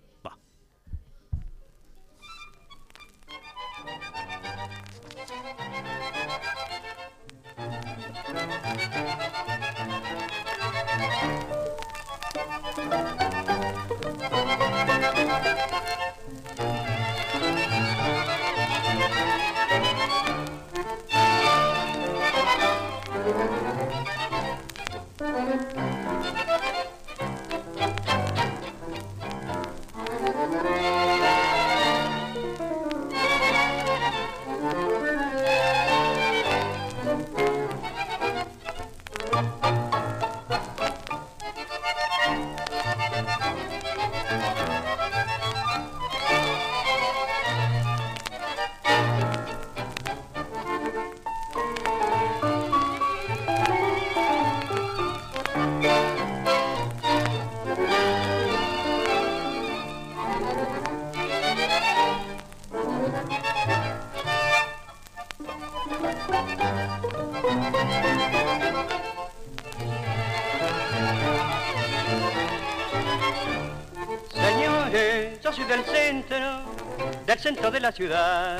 [77.83, 78.59] La ciudad.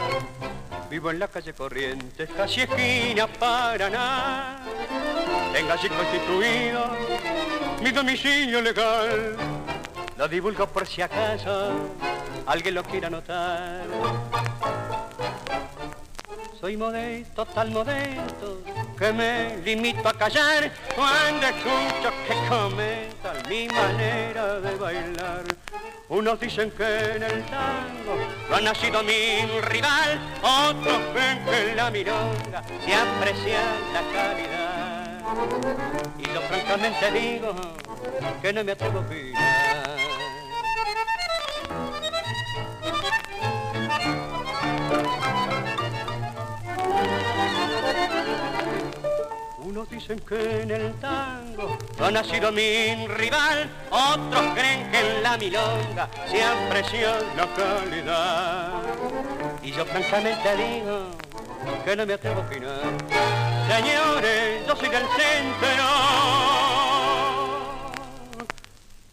[0.91, 4.59] Vivo en la calle Corrientes, casi esquina Paraná.
[5.53, 6.97] Tengo así constituido
[7.81, 9.37] mi domicilio legal.
[10.19, 11.73] Lo divulgo por si acaso
[12.47, 13.85] alguien lo quiera notar.
[16.61, 18.63] Soy modesto, tal modesto,
[18.99, 25.45] que me limito a callar cuando escucho que comentan mi manera de bailar.
[26.13, 28.15] Unos dicen que en el tango
[28.51, 33.63] no ha nacido mi rival, otros ven que en la mironga se aprecia
[33.95, 35.23] la calidad.
[36.19, 37.55] Y yo francamente digo
[38.43, 39.62] que no me atrevo a opinar.
[49.91, 55.37] Dicen que en el tango no ha nacido mi rival, otros creen que en la
[55.37, 58.83] milonga se aprecia la calidad.
[59.63, 61.11] Y yo francamente digo
[61.85, 62.81] que no me atrevo a opinar.
[63.69, 65.69] Señores, yo soy del centro,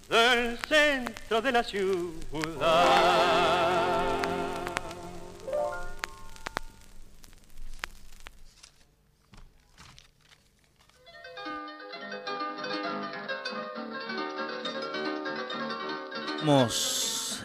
[0.10, 3.10] del centro de la ciudad.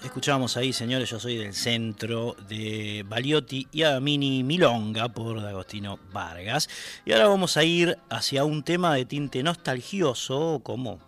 [0.05, 6.69] Escuchamos ahí, señores, yo soy del centro de Baliotti y Adamini Milonga por D'Agostino Vargas.
[7.05, 11.01] Y ahora vamos a ir hacia un tema de tinte nostalgioso, como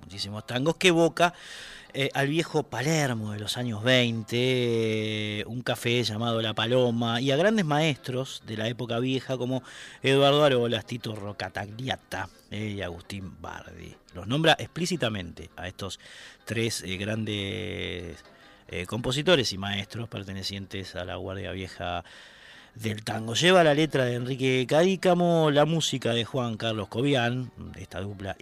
[0.00, 1.34] muchísimos tangos, que evoca
[2.00, 4.36] eh, al viejo Palermo de los años 20,
[5.40, 9.64] eh, un café llamado La Paloma, y a grandes maestros de la época vieja como
[10.00, 13.96] Eduardo Arolas, Tito Rocatagliata eh, y Agustín Bardi.
[14.14, 15.98] Los nombra explícitamente a estos
[16.44, 18.22] tres grandes
[18.86, 22.04] compositores y maestros pertenecientes a la Guardia Vieja
[22.76, 23.34] del tango.
[23.34, 28.36] Lleva la letra de Enrique Cadícamo, la música de Juan Carlos Cobian, esta dupla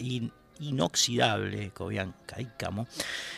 [0.59, 2.87] inoxidable, Cobian Caicamo,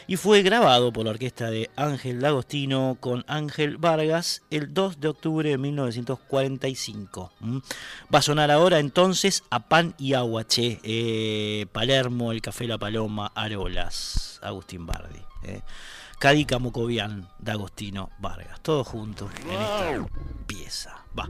[0.07, 5.07] y fue grabado por la orquesta de Ángel D'Agostino con Ángel Vargas el 2 de
[5.07, 7.31] octubre de 1945.
[8.13, 13.31] Va a sonar ahora entonces a Pan y Agua, eh, Palermo, El Café La Paloma,
[13.35, 15.19] Arolas, Agustín Bardi.
[15.43, 15.61] Eh.
[16.19, 20.05] Cadícamo Cobian D'Agostino Vargas, todos juntos en esta
[20.45, 21.05] pieza.
[21.17, 21.29] Va.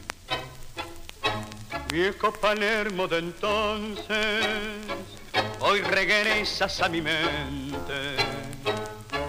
[1.91, 4.47] Viejo Palermo de entonces,
[5.59, 8.15] hoy regresas a mi mente.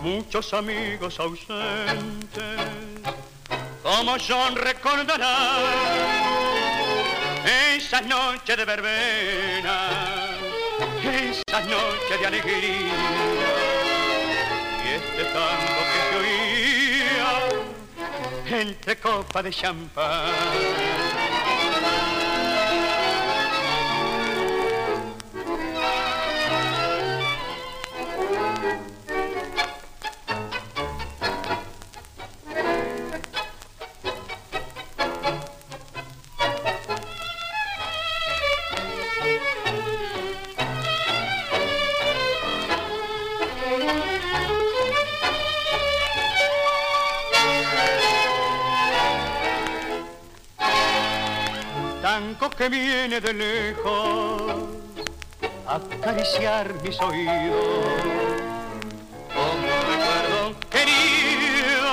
[0.01, 2.61] Muchos amigos ausentes,
[3.83, 5.59] como John recordará
[7.77, 9.89] esas noches de verbena,
[11.03, 12.95] esas noches de alegría
[14.85, 17.31] y este tango que se oía
[18.61, 21.12] entre copas de champán.
[52.39, 54.43] Que viene de lejos
[55.67, 57.33] a acariciar mis oídos.
[59.35, 61.93] Como recuerdo querido,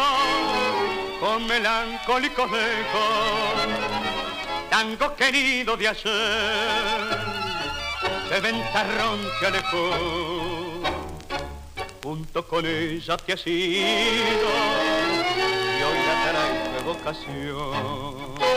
[1.20, 3.54] con melancólicos lejos,
[4.70, 7.02] tango querido de ayer,
[8.30, 9.92] de ventarrón que alejó.
[12.02, 14.50] Junto con ella te has ido
[15.78, 18.49] y hoy la trae tu evocación.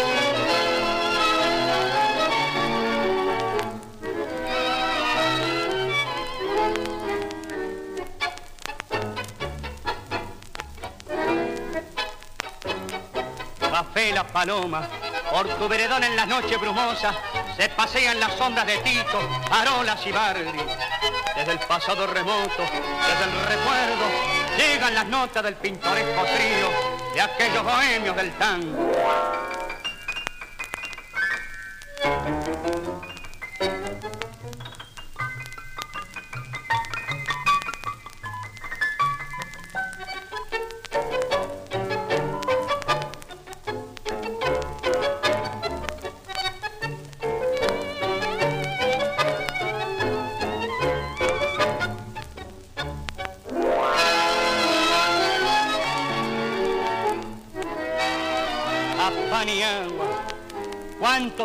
[14.02, 14.82] Café La Paloma,
[15.30, 17.14] por tu veredón en las noches brumosas,
[17.56, 20.58] se pasean las sombras de Tito, Parolas y Bardi.
[21.36, 24.04] Desde el pasado remoto, desde el recuerdo,
[24.58, 28.92] llegan las notas del pintoresco trío de aquellos bohemios del tango.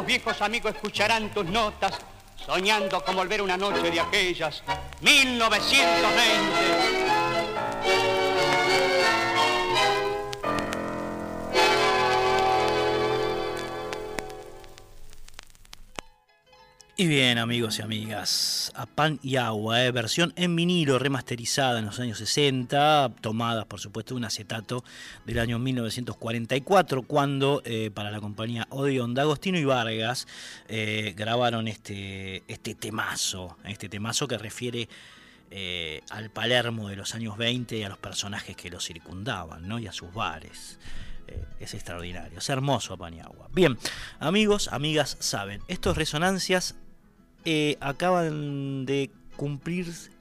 [0.08, 2.00] Viejos amigos escucharán tus notas
[2.44, 4.64] soñando con volver una noche de aquellas
[5.02, 7.08] 1920?
[17.00, 21.86] Y bien, amigos y amigas, a pan y agua, eh, versión en vinilo remasterizada en
[21.86, 24.84] los años 60, tomadas por supuesto de un acetato
[25.26, 30.28] del año 1944, cuando eh, para la compañía Odeon D'Agostino y Vargas
[30.68, 34.88] eh, grabaron este, este temazo, este temazo que refiere
[36.10, 39.80] al Palermo de los años 20 y a los personajes que lo circundaban, ¿no?
[39.80, 40.78] y a sus bares
[41.62, 43.48] es extraordinario, es hermoso a pan y agua.
[43.54, 43.78] Bien,
[44.20, 46.76] amigos, amigas, saben, estos resonancias
[47.50, 50.12] eh, acaban de cumplirse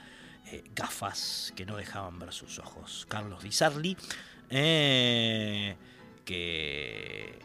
[0.52, 3.06] eh, gafas que no dejaban ver sus ojos.
[3.08, 3.96] Carlos Di Sarli,
[4.50, 5.78] eh,
[6.26, 7.40] que,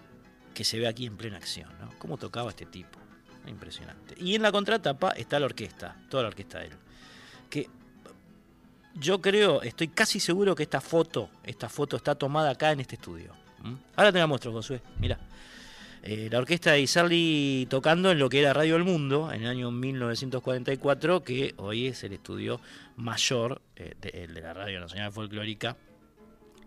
[0.53, 1.71] que se ve aquí en plena acción.
[1.81, 1.91] ¿no?
[1.99, 2.99] ¿Cómo tocaba este tipo?
[3.47, 4.17] Impresionante.
[4.19, 6.73] Y en la contratapa está la orquesta, toda la orquesta de él.
[7.49, 7.71] Que
[8.95, 12.97] yo creo, estoy casi seguro que esta foto, esta foto está tomada acá en este
[12.97, 13.33] estudio.
[13.95, 14.81] Ahora te la muestro, Josué.
[14.99, 15.19] Mira.
[16.09, 19.49] Eh, la orquesta de Isarli tocando en lo que era Radio El Mundo en el
[19.49, 22.61] año 1944, que hoy es el estudio
[22.95, 25.77] mayor eh, de, la Radio Nacional Folclórica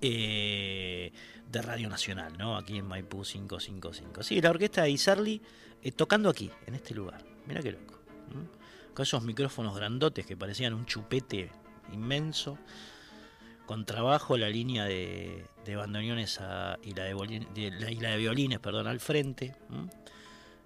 [0.02, 1.14] eh,
[1.50, 2.58] de Radio Nacional, ¿no?
[2.58, 4.24] Aquí en Maipú 555.
[4.24, 5.42] Sí, la orquesta de Isarli
[5.96, 7.24] tocando aquí, en este lugar.
[7.48, 7.98] Mira qué loco.
[8.94, 11.50] Con esos micrófonos grandotes que parecían un chupete
[11.94, 12.58] inmenso
[13.70, 16.40] con trabajo la línea de, bandoneones
[16.82, 19.54] y, la de de violines perdón, al frente.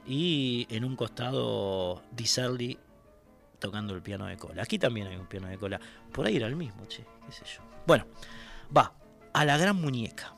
[0.08, 2.78] Y en un costado Di
[3.60, 4.64] tocando el piano de cola.
[4.64, 5.82] Aquí también hay un piano de cola.
[6.14, 7.62] Por ahí era el mismo, che, qué sé yo.
[7.86, 8.06] Bueno,
[8.76, 8.94] va,
[9.34, 10.34] a la gran muñeca.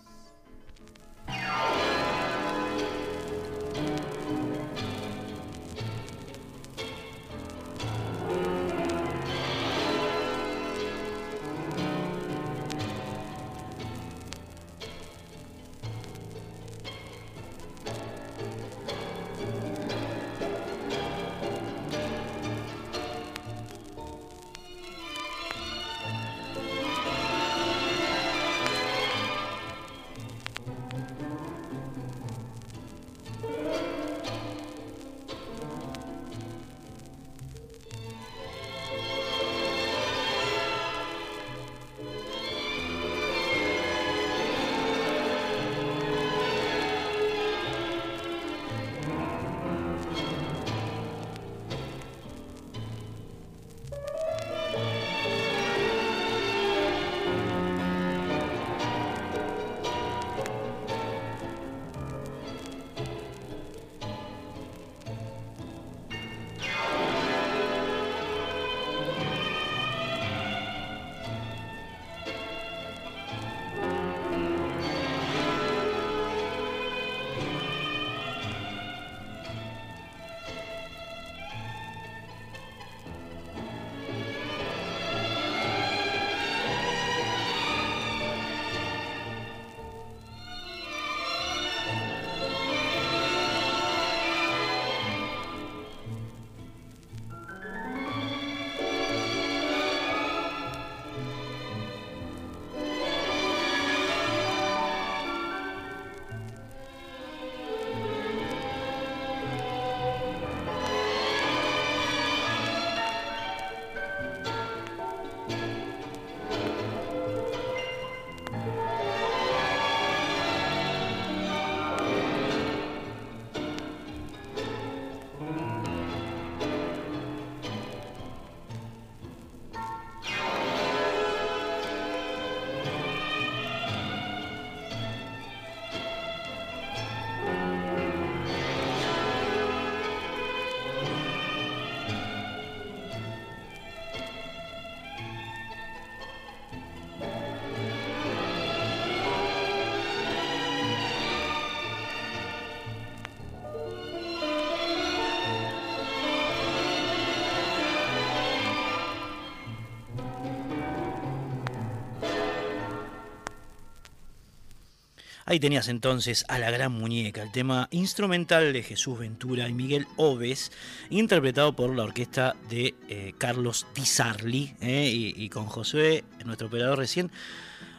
[165.55, 170.05] Ahí tenías entonces a la gran muñeca, el tema instrumental de Jesús Ventura y Miguel
[170.17, 170.73] Oves,
[171.09, 176.97] interpretado por la orquesta de eh, Carlos Di Sarli eh, y, con Josué, nuestro operador
[176.97, 177.31] recién.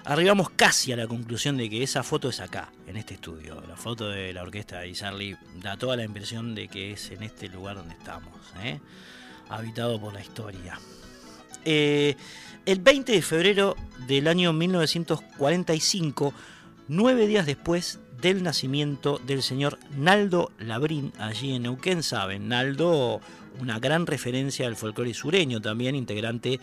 [0.05, 3.63] Arribamos casi a la conclusión de que esa foto es acá, en este estudio.
[3.67, 7.11] La foto de la orquesta de Di Sarli da toda la impresión de que es
[7.11, 8.81] en este lugar donde estamos, eh,
[9.49, 10.79] habitado por la historia.
[11.65, 13.77] el 20 de febrero
[14.07, 16.35] del año 1945,
[16.89, 23.21] nueve días después del nacimiento del señor Naldo Labrín, allí en Neuquén, saben, Naldo,
[23.61, 26.61] una gran referencia al folclore sureño, también integrante,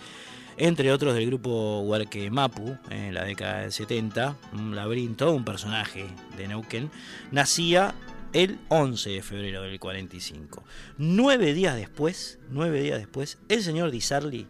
[0.57, 4.38] entre otros, del grupo Huarque Mapu, en la década del 70,
[4.71, 6.07] Labrín, todo un personaje
[6.38, 6.89] de Neuquén,
[7.32, 7.93] nacía
[8.34, 10.63] el 11 de febrero del 45.
[10.97, 14.47] Nueve días después, nueve días después, el señor Di Sarli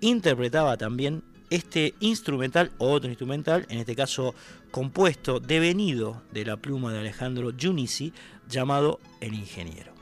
[0.00, 1.22] interpretaba también
[1.54, 4.34] este instrumental, otro instrumental, en este caso
[4.70, 8.12] compuesto, devenido de la pluma de Alejandro Giunisi,
[8.48, 9.92] llamado El Ingeniero.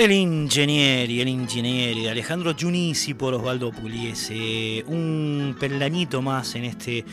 [0.00, 4.82] El Ingenieri, el Ingenieri de Alejandro Giunisi por Osvaldo Pugliese.
[4.86, 7.04] Un peldañito más en este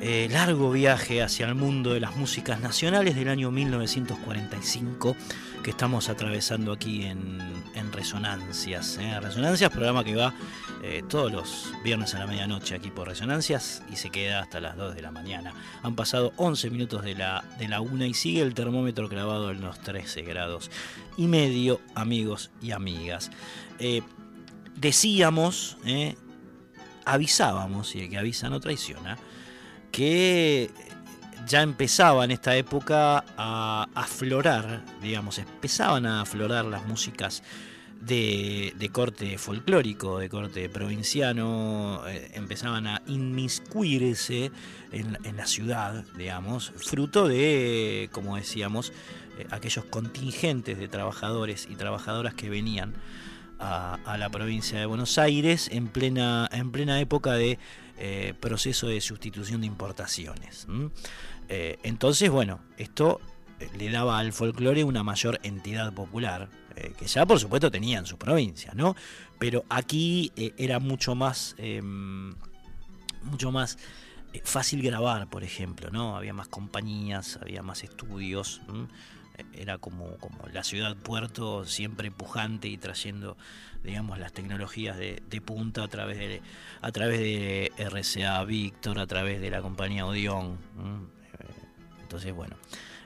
[0.00, 5.16] eh, largo viaje hacia el mundo de las músicas nacionales del año 1945
[5.64, 7.58] que estamos atravesando aquí en,
[7.90, 8.98] Resonancias.
[8.98, 9.18] ¿eh?
[9.18, 10.32] Resonancias, programa que va
[10.84, 14.76] eh, todos los viernes a la medianoche aquí por Resonancias y se queda hasta las
[14.76, 15.52] 2 de la mañana.
[15.82, 19.62] Han pasado 11 minutos de la, de la 1 y sigue el termómetro clavado en
[19.62, 20.70] los 13 grados
[21.16, 23.32] y medio, amigos y amigas.
[24.76, 25.76] Decíamos,
[27.04, 29.18] avisábamos, y el que avisa no traiciona,
[29.98, 30.70] que
[31.48, 37.42] ya empezaba en esta época a aflorar, digamos, empezaban a aflorar las músicas
[38.00, 44.52] de, corte folclórico, de corte provinciano, eh, empezaban a inmiscuirse
[44.92, 48.92] en, la ciudad, digamos, fruto de, como decíamos,
[49.36, 52.94] eh, aquellos contingentes de trabajadores y trabajadoras que venían
[53.58, 57.58] a, la provincia de Buenos Aires en plena, en plena época de
[57.98, 60.66] eh, proceso de sustitución de importaciones.
[61.48, 63.20] entonces, bueno, esto
[63.76, 68.18] le daba al folclore una mayor entidad popular, eh, que ya por supuesto tenían su
[68.18, 68.94] provincia, ¿no?
[69.38, 72.34] Pero aquí eh, era mucho más, em,
[73.22, 73.78] mucho más
[74.32, 76.16] eh, fácil grabar, por ejemplo, ¿no?
[76.16, 78.60] Había más compañías, había más estudios,
[79.52, 83.36] era como, como la ciudad puerto siempre pujante y trayendo
[83.84, 86.42] digamos las tecnologías de, punta a través de
[86.80, 90.58] a través de RCA Víctor a través de la compañía Odeon
[92.02, 92.56] entonces bueno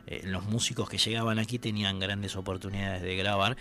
[0.06, 3.56] eh, los músicos que llegaban aquí tenían grandes oportunidades de grabar.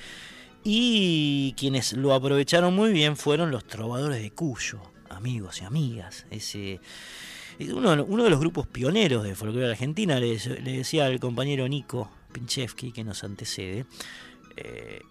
[0.63, 6.25] Y quienes lo aprovecharon muy bien fueron los trovadores de Cuyo, amigos y amigas.
[6.29, 6.79] Ese,
[7.59, 12.91] uno, uno de los grupos pioneros de folclore argentina, le, decía al compañero Nico Pinchevsky,
[12.91, 13.85] que nos antecede,
[14.55, 15.01] eh,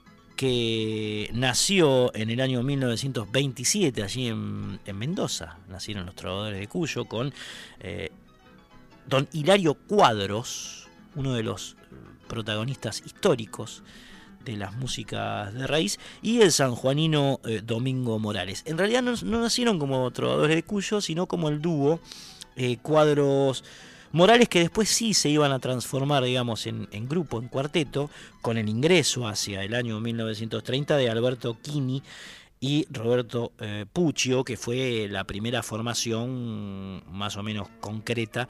[0.40, 5.58] que nació en el año 1927 allí en, Mendoza.
[5.68, 7.34] Nacieron los trovadores de Cuyo con
[7.78, 8.10] eh,
[9.06, 11.76] don Hilario Cuadros, uno de los
[12.26, 13.82] protagonistas históricos
[14.42, 18.62] de las músicas de raíz, y el sanjuanino eh, Domingo Morales.
[18.64, 22.00] En realidad no, nacieron como trovadores de Cuyo, sino como el dúo
[22.56, 23.62] eh, Cuadros
[24.12, 28.10] Morales, que después sí se iban a transformar, digamos, en, en, grupo, en cuarteto,
[28.42, 32.02] con el ingreso hacia el año 1930 de Alberto Quini
[32.60, 38.48] y Roberto eh, Puccio, que fue la primera formación más o menos concreta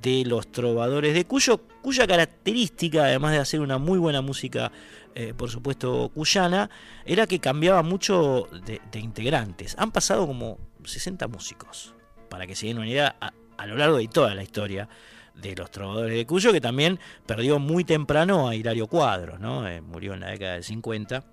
[0.00, 4.72] de los trovadores de Cuyo, cuya característica, además de hacer una muy buena música,
[5.14, 6.70] eh, por supuesto, cuyana,
[7.04, 9.76] era que cambiaba mucho de, integrantes.
[9.78, 11.94] Han pasado como 60 músicos,
[12.30, 13.14] para que se den una idea,
[13.60, 14.88] a, lo largo de toda la historia
[15.34, 19.38] de los trovadores de Cuyo, que también perdió muy temprano a Hilario Cuadros.
[19.66, 21.24] Eh, murió en la década del 50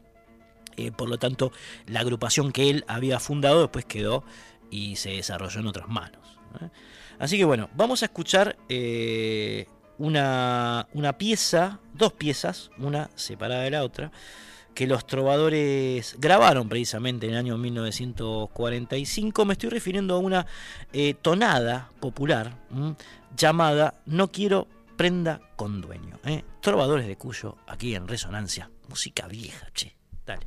[0.78, 1.52] eh, por lo tanto,
[1.88, 4.24] la agrupación que él había fundado después quedó
[4.70, 6.22] y se desarrolló en otras manos.
[7.20, 9.66] Así que bueno, vamos a escuchar eh,
[9.98, 14.12] una, una pieza, dos piezas, una separada de la otra,
[14.78, 19.44] que los trovadores grabaron precisamente en el año 1945.
[19.44, 20.46] Me estoy refiriendo a una
[20.94, 22.54] eh, tonada popular
[23.36, 26.20] llamada No quiero prenda con dueño.
[26.62, 28.70] Trovadores de Cuyo, aquí en Resonancia.
[28.88, 29.96] Música vieja, che.
[30.28, 30.46] Dale.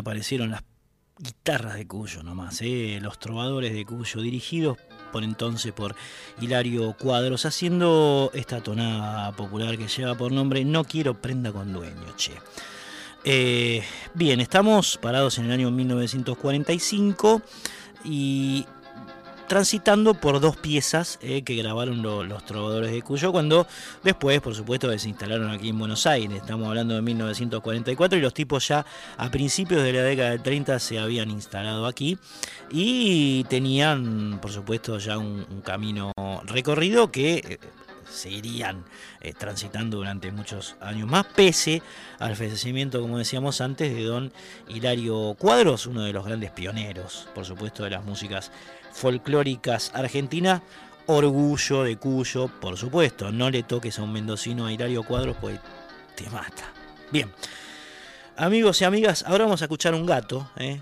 [0.00, 0.62] Aparecieron las
[1.18, 2.98] guitarras de Cuyo nomás, ¿eh?
[3.00, 4.78] los trovadores de Cuyo, dirigidos
[5.12, 5.94] por entonces por
[6.40, 12.16] Hilario Cuadros, haciendo esta tonada popular que lleva por nombre No quiero prenda con dueño,
[12.16, 12.32] che.
[13.24, 13.82] Eh,
[14.14, 17.42] bien, estamos parados en el año 1945
[18.04, 18.64] y
[19.50, 23.66] transitando por dos piezas eh, que grabaron los trovadores de Cuyo cuando
[24.04, 26.36] después, por supuesto, se instalaron aquí en Buenos Aires.
[26.40, 28.86] Estamos hablando de 1944 y los tipos ya
[29.16, 32.16] a principios de la década del 30 se habían instalado aquí
[32.70, 36.12] y tenían, por supuesto, ya un, camino
[36.44, 37.58] recorrido que eh,
[38.08, 38.84] seguirían
[39.20, 41.82] eh, transitando durante muchos años más, pese
[42.20, 44.32] al fallecimiento, como decíamos antes, de don
[44.68, 48.52] Hilario Cuadros, uno de los grandes pioneros, por supuesto, de las músicas
[49.00, 50.60] folclóricas argentinas.
[51.06, 55.58] Orgullo de Cuyo, por supuesto, no le toques a un mendocino a Hilario Cuadros, pues
[56.14, 56.72] te mata.
[57.10, 57.32] Bien,
[58.36, 60.80] amigos y amigas, ahora vamos a escuchar un gato, ¿eh?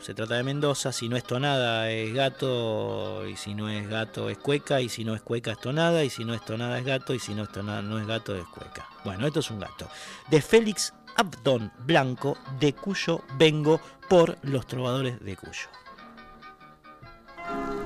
[0.00, 4.30] se trata de Mendoza, si no es tonada es gato, y si no es gato
[4.30, 6.84] es cueca, y si no es cueca es tonada, y si no es tonada es
[6.84, 8.88] gato, y si no es tonada no es gato es cueca.
[9.04, 9.88] Bueno, esto es un gato.
[10.30, 15.68] De Félix Abdón Blanco, de Cuyo vengo por los trovadores de Cuyo.
[17.50, 17.79] Van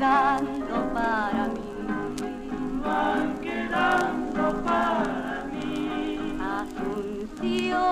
[0.00, 1.60] quedando para mí.
[2.82, 6.38] Van quedando para mí.
[6.58, 7.90] Asunción.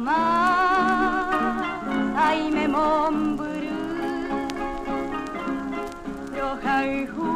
[0.00, 1.66] Más.
[2.16, 3.78] Ay me momburu
[6.36, 7.30] Rohaihu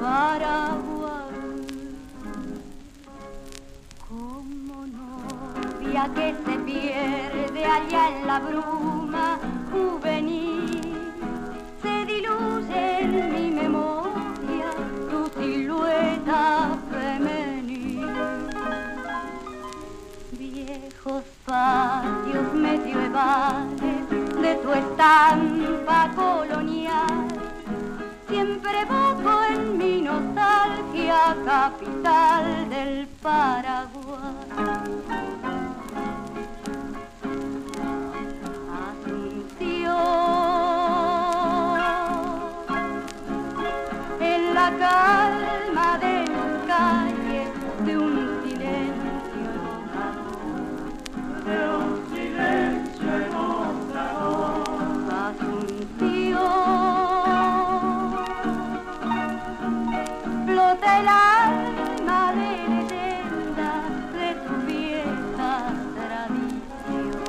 [0.00, 1.34] Paraguay.
[4.08, 9.38] Como novia que se pierde allá en la bruma
[9.70, 10.59] juvenil
[21.02, 27.28] Viejos patios medievales de tu estampa colonial,
[28.28, 33.88] siempre evoco en mi nostalgia capital del Paraguay.
[38.90, 39.96] Asunción
[44.20, 45.39] en la calma
[61.00, 63.70] el alma de leyenda
[64.16, 65.52] de tu vieja
[65.96, 67.20] tradición.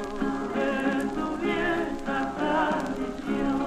[0.55, 0.71] De
[1.15, 3.59] tu vieja tradición.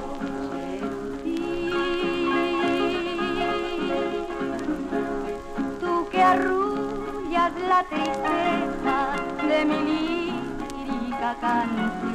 [5.81, 8.97] Tú que arrullas la tristeza
[9.48, 9.78] de mi
[10.86, 12.13] lírica canción.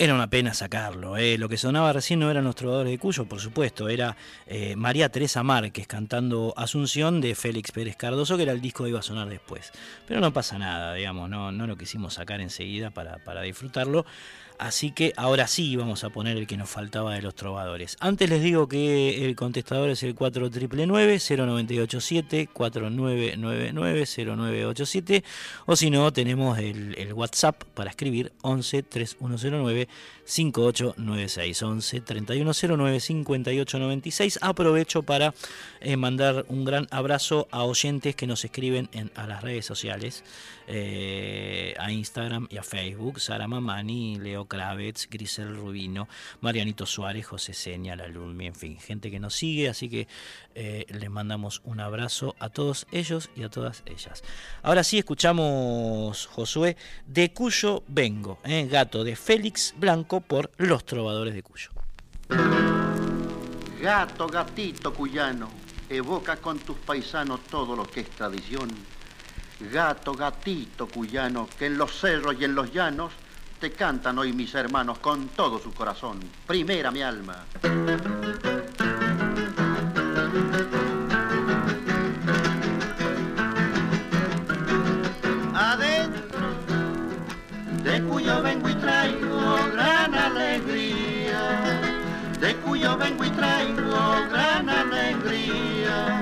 [0.00, 1.16] Era una pena sacarlo.
[1.16, 1.36] ¿eh?
[1.38, 3.88] Lo que sonaba recién no eran los trovadores de Cuyo, por supuesto.
[3.88, 8.84] Era eh, María Teresa Márquez cantando Asunción de Félix Pérez Cardoso, que era el disco
[8.84, 9.72] que iba a sonar después.
[10.06, 14.06] Pero no pasa nada, digamos, no, no lo quisimos sacar enseguida para, para disfrutarlo.
[14.58, 17.96] Así que ahora sí vamos a poner el que nos faltaba de los trovadores.
[18.00, 25.22] Antes les digo que el contestador es el 4999-0987, 4999-0987,
[25.66, 29.86] o si no, tenemos el, WhatsApp para escribir 11 3109
[30.24, 34.40] 5896 11 3109 5896.
[34.42, 35.32] Aprovecho para
[35.80, 40.24] eh, mandar un gran abrazo a oyentes que nos escriben en, a las redes sociales,
[40.66, 43.20] eh, a Instagram y a Facebook.
[43.20, 46.08] Sara Mamani, Leo Kravets, Grisel Rubino,
[46.40, 50.08] Marianito Suárez, José Seña, La Lulmi, en fin, gente que nos sigue, así que
[50.54, 54.24] eh, les mandamos un abrazo a todos ellos y a todas ellas.
[54.62, 56.76] Ahora sí escuchamos, Josué,
[57.06, 61.70] de Cuyo Vengo, eh, gato de Félix Blanco por Los Trovadores de Cuyo.
[63.80, 65.48] Gato, gatito cuyano,
[65.88, 68.68] evoca con tus paisanos todo lo que es tradición.
[69.72, 73.12] Gato, gatito cuyano, que en los cerros y en los llanos
[73.58, 76.20] te cantan hoy mis hermanos con todo su corazón.
[76.46, 77.44] Primera mi alma.
[85.54, 86.38] Adentro,
[87.82, 91.80] de cuyo vengo y traigo gran alegría,
[92.40, 96.20] de cuyo vengo y traigo gran alegría,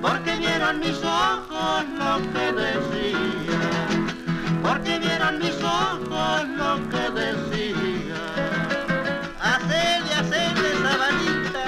[0.00, 2.91] porque vieron mis ojos lo que decía,
[4.92, 8.16] porque vieron mis ojos lo que decía.
[9.40, 11.64] Hacerle, hacerle sabanita.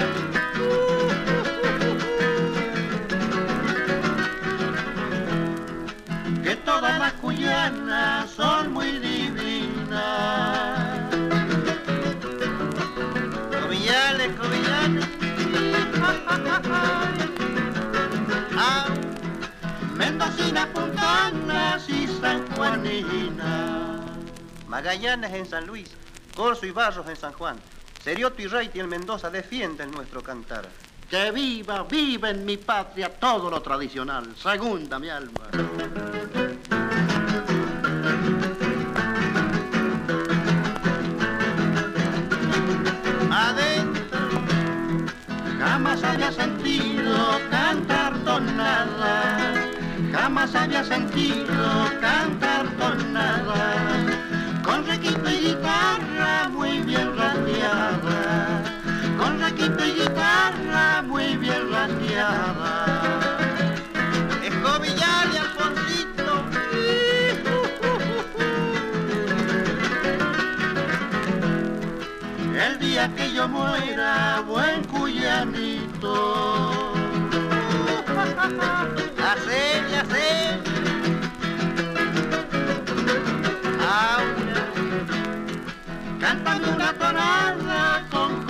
[6.43, 8.73] que todas las cuyanas son
[20.17, 23.99] Mendocinas, puntanas y sanjuaninas.
[24.65, 25.91] Magallanes en San Luis,
[26.33, 27.57] Corzo y Barros en San Juan,
[28.01, 30.69] Serioto y Reiti en Mendoza defienden nuestro cantar.
[31.09, 34.33] Que viva, viva en mi patria todo lo tradicional.
[34.41, 35.49] Segunda mi alma.
[43.29, 44.19] Adentro
[45.59, 46.64] jamás había sentido
[50.35, 54.03] jamás había sentido cantar tonadas,
[54.65, 58.61] con requinto y guitarra muy bien rasgueada,
[59.17, 62.85] con requinto y guitarra muy bien rasgueada.
[64.43, 66.43] Escobillar y Alfonsito.
[72.61, 76.13] El día que yo muera, buen cuyanito.
[86.45, 88.45] una tonada con.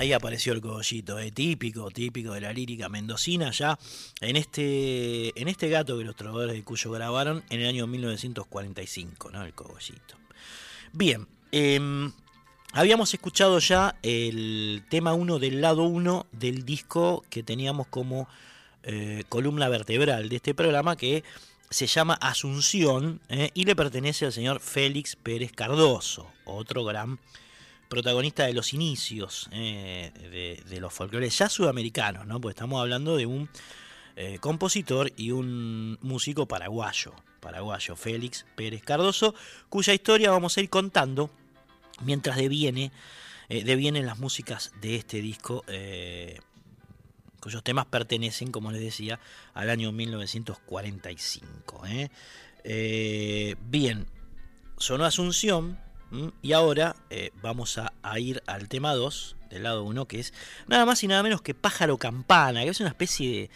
[0.00, 3.78] Ahí apareció el cogollito, eh, típico, típico de la lírica mendocina, ya
[4.22, 9.30] en este, en este gato que los trovadores de Cuyo grabaron en el año 1945,
[9.30, 9.44] ¿no?
[9.44, 10.14] El cogollito.
[10.94, 12.10] Bien, em,
[12.72, 18.26] habíamos escuchado ya el tema 1 del lado 1 del disco que teníamos como
[18.84, 21.24] eh, columna vertebral de este programa que
[21.70, 27.20] se llama Asunción eh, y le pertenece al señor Félix Pérez Cardoso, otro gran
[27.88, 32.40] protagonista de los inicios eh, de, los folclores ya sudamericanos, ¿no?
[32.40, 33.48] Porque estamos hablando de un
[34.16, 39.36] eh, compositor y un músico paraguayo, paraguayo Félix Pérez Cardoso,
[39.68, 41.30] cuya historia vamos a ir contando
[42.02, 42.90] mientras deviene,
[43.48, 45.64] devienen las músicas de este disco,
[47.40, 49.18] cuyos temas pertenecen, como les decía,
[49.54, 51.82] al año 1945.
[53.68, 54.06] bien,
[54.76, 55.78] sonó Asunción
[56.42, 60.34] y ahora eh, vamos a, ir al tema 2 del lado 1, que es
[60.66, 63.50] nada más y nada menos que Pájaro Campana, que es una especie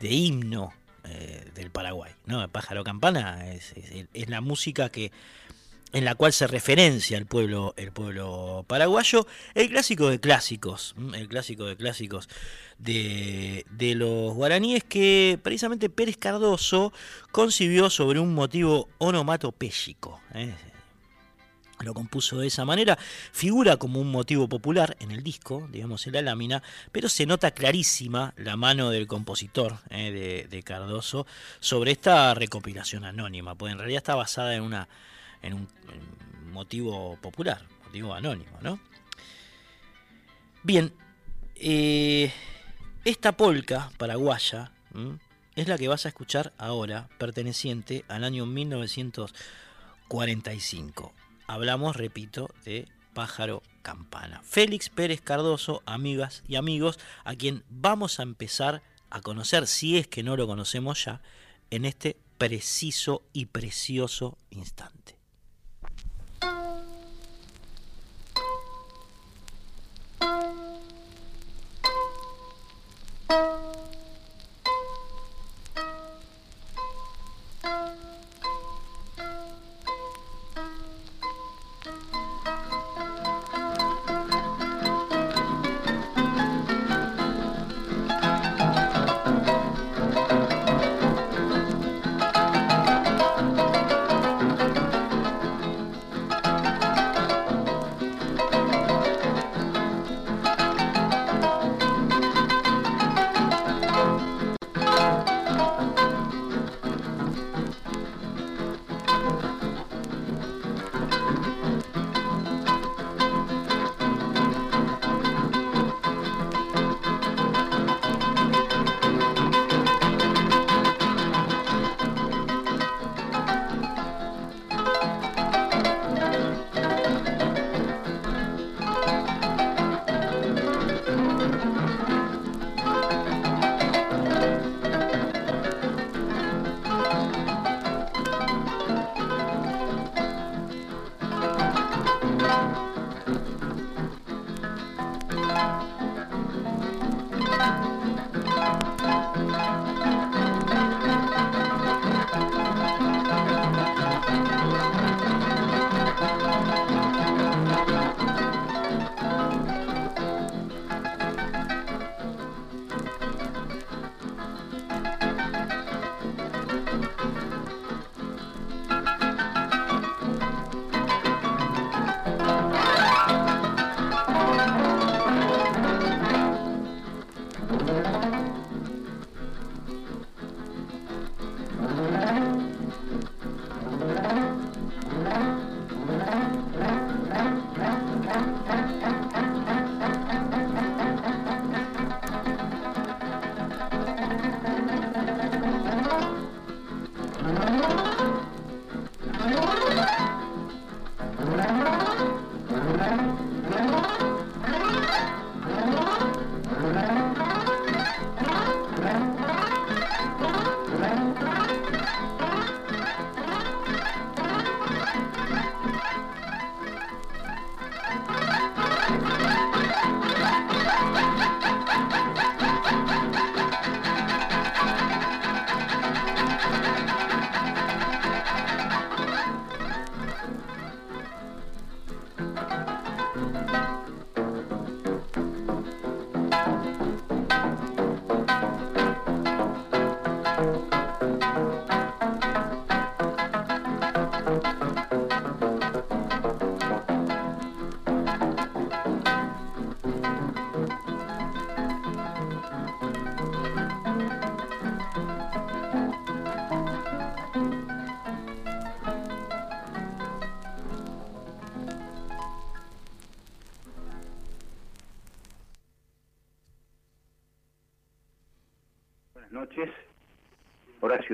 [0.00, 0.72] de, himno
[1.04, 2.12] eh, del Paraguay.
[2.26, 2.46] ¿no?
[2.48, 3.74] Pájaro Campana es,
[4.28, 5.12] la música que
[5.92, 11.28] en la cual se referencia el pueblo, el pueblo paraguayo, el clásico de clásicos, el
[11.28, 12.28] clásico de clásicos
[12.78, 16.92] de, de los guaraníes que precisamente Pérez Cardoso
[17.32, 20.20] concibió sobre un motivo onomatopéyico.
[20.34, 20.54] ¿eh?
[21.84, 22.98] lo compuso de esa manera,
[23.32, 26.62] figura como un motivo popular en el disco, digamos en la lámina,
[26.92, 31.26] pero se nota clarísima la mano del compositor eh, de, de, Cardoso
[31.58, 34.88] sobre esta recopilación anónima, pues en realidad está basada en, una,
[35.42, 35.68] en, un,
[36.50, 38.80] motivo popular, motivo anónimo, ¿no?
[40.62, 40.92] Bien,
[41.54, 42.30] eh,
[43.04, 44.72] esta polca paraguaya
[45.54, 51.12] es la que vas a escuchar ahora, perteneciente al año 1945.
[51.46, 54.40] Hablamos, repito, de Pájaro Campana.
[54.44, 60.06] Félix Pérez Cardoso, amigas y amigos, a quien vamos a empezar a conocer, si es
[60.06, 61.20] que no lo conocemos ya,
[61.70, 65.19] en este preciso y precioso instante.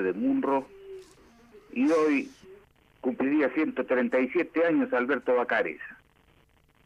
[0.03, 0.67] De Munro,
[1.73, 2.31] y hoy
[3.01, 5.97] cumpliría 137 años Alberto Bacareza.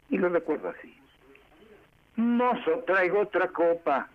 [0.09, 0.95] Y lo recuerdo así.
[2.15, 4.09] Mozo, traigo otra copa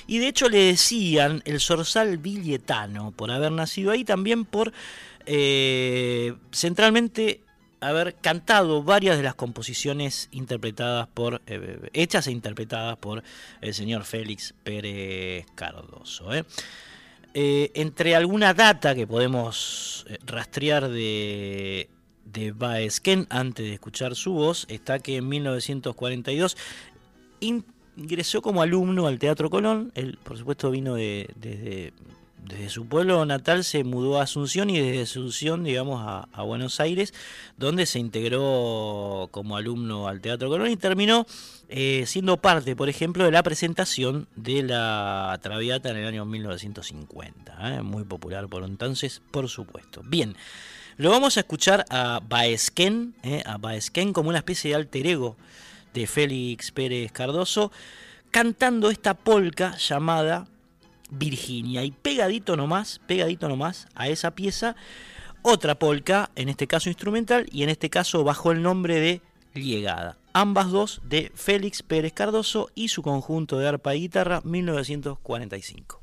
[0.07, 4.71] y de hecho le decían el zorzal villetano por haber nacido ahí, también por
[5.25, 7.41] eh, centralmente
[7.79, 13.23] haber cantado varias de las composiciones interpretadas por, eh, hechas e interpretadas por
[13.61, 16.33] el señor Félix Pérez Cardoso.
[16.33, 16.43] ¿eh?
[17.33, 21.89] Eh, entre alguna data que podemos rastrear de,
[22.25, 26.57] de Baesquen antes de escuchar su voz, está que en 1942
[27.39, 31.93] ingresó como alumno al Teatro Colón, él por supuesto vino de, desde
[32.47, 37.13] desde su pueblo natal se mudó a Asunción y desde Asunción, digamos, a, Buenos Aires,
[37.57, 41.25] donde se integró como alumno al Teatro Colón y terminó
[41.67, 47.77] eh, siendo parte, por ejemplo, de la presentación de la Traviata en el año 1950.
[47.77, 47.81] ¿eh?
[47.81, 50.01] Muy popular por entonces, por supuesto.
[50.05, 50.35] Bien.
[50.95, 53.43] Lo vamos a escuchar a Baesquén, ¿eh?
[53.45, 55.37] a Baesquén como una especie de alter ego
[55.93, 57.71] de Félix Pérez Cardoso,
[58.31, 60.47] cantando esta polca llamada
[61.09, 61.83] Virginia.
[61.83, 64.75] Y pegadito nomás, pegadito nomás a esa pieza,
[65.41, 69.21] otra polka, en este caso instrumental y en este caso bajo el nombre de
[69.53, 70.17] Llegada.
[70.33, 76.01] Ambas dos de Félix Pérez Cardoso y su conjunto de arpa y guitarra 1945.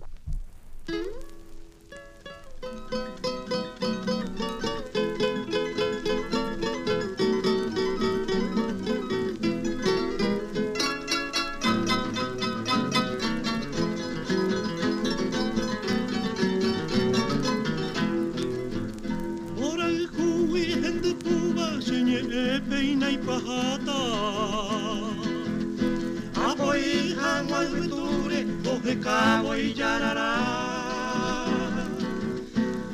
[28.95, 31.47] de cabo y yarará.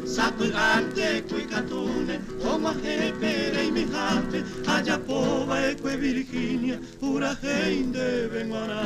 [0.04, 8.82] Sapurante, cuicatune, oma jepere y mi jape, Ayapoba, Virginia, pura gente venguará.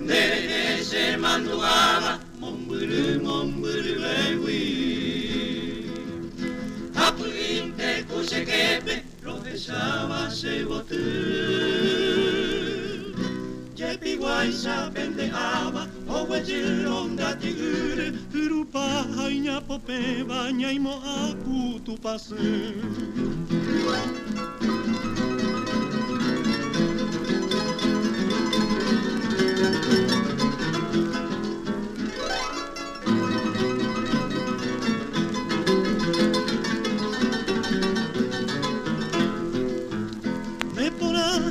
[0.00, 2.20] Nere manduaba,
[4.00, 4.86] bewi.
[10.36, 12.05] Se botu.
[13.86, 18.82] Tepi guaisa pendeaba, oguajiron dati ure, turupa
[19.14, 22.34] haina pope baina imo aku tupasu.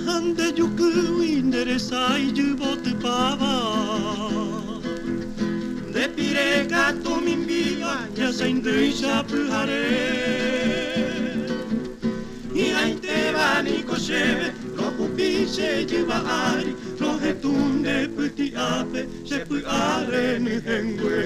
[0.06, 3.54] Pasu de yuku interesa y yubo te pava.
[5.94, 9.86] De pireka tu min viva ya se indrisha puhare
[12.54, 19.08] y ahí te va ni koshebe lo pupi se lleva ari lo hetunde puti ape
[19.26, 21.24] se puare ni hengue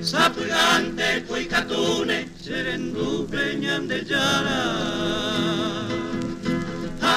[0.00, 4.62] Sapurante kui katune serendu peñan de yara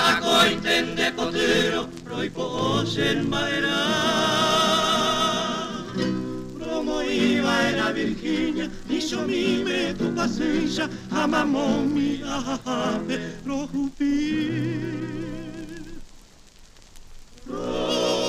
[0.10, 3.76] Bakoitzen dekotero, roiko ozen baera.
[6.58, 14.16] Promo ibaera Virginia, niso mime ama paseisa, amamomi ahahape, rohupi.
[17.48, 18.29] Rohupi.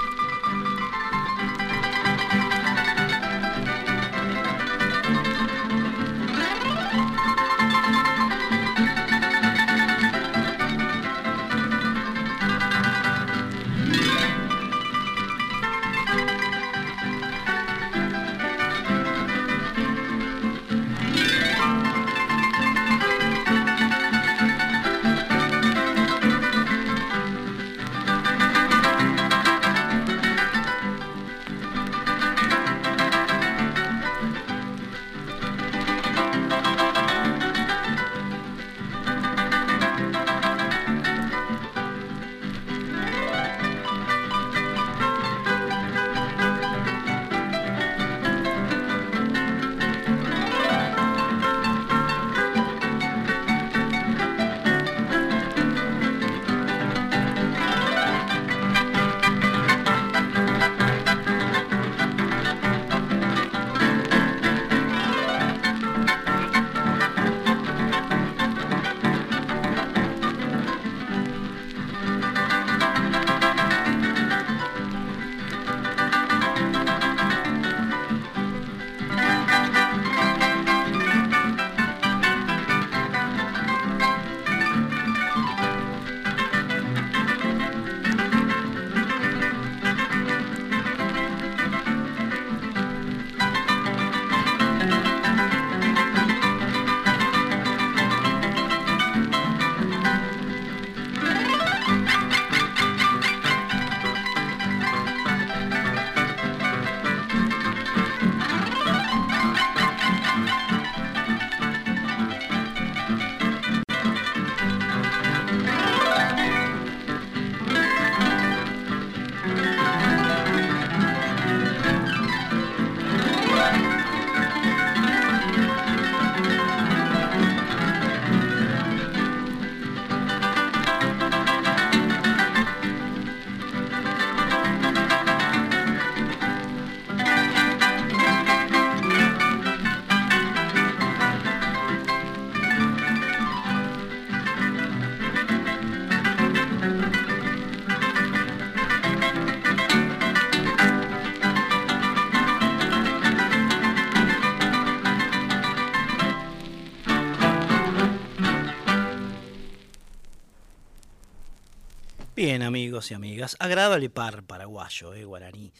[163.09, 163.55] Y amigas.
[163.59, 165.71] Agradable par paraguayo, eh, guaraní.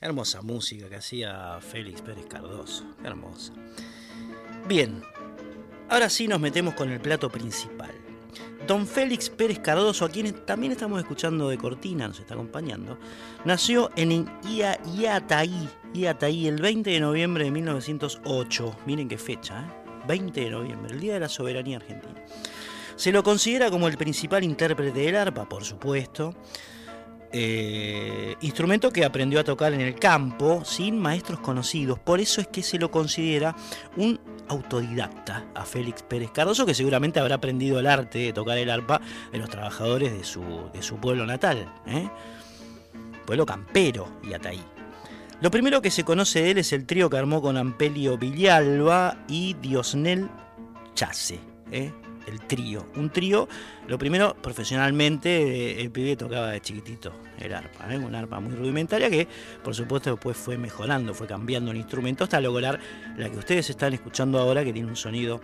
[0.00, 2.84] Hermosa música que hacía Félix Pérez Cardoso.
[3.02, 3.52] Hermosa.
[4.68, 5.02] Bien,
[5.88, 7.92] ahora sí nos metemos con el plato principal.
[8.66, 12.98] Don Félix Pérez Cardoso, a quien también estamos escuchando de Cortina, nos está acompañando,
[13.46, 18.76] nació en Ia- Iataí, Iataí el 20 de noviembre de 1908.
[18.84, 19.72] Miren qué fecha, ¿eh?
[20.06, 21.97] 20 de noviembre, el Día de la Soberanía Argentina.
[22.98, 26.34] Se lo considera como el principal intérprete del arpa, por supuesto.
[27.30, 32.00] Eh, instrumento que aprendió a tocar en el campo sin maestros conocidos.
[32.00, 33.54] Por eso es que se lo considera
[33.96, 34.18] un
[34.48, 39.00] autodidacta a Félix Pérez Cardoso, que seguramente habrá aprendido el arte de tocar el arpa
[39.30, 40.42] de los trabajadores de su,
[40.72, 41.72] de su pueblo natal.
[41.86, 42.08] ¿eh?
[43.24, 44.64] Pueblo campero y Ataí.
[45.40, 49.18] Lo primero que se conoce de él es el trío que armó con Ampelio Villalba
[49.28, 50.28] y Diosnel
[50.94, 51.38] Chase.
[51.70, 51.92] ¿eh?
[52.28, 52.86] El trío.
[52.96, 53.48] Un trío,
[53.86, 57.92] lo primero, profesionalmente, eh, el pibe tocaba de chiquitito el arpa.
[57.92, 57.98] ¿eh?
[57.98, 59.26] Una arpa muy rudimentaria que,
[59.62, 62.78] por supuesto, después fue mejorando, fue cambiando el instrumento hasta lograr
[63.16, 65.40] la que ustedes están escuchando ahora, que tiene un sonido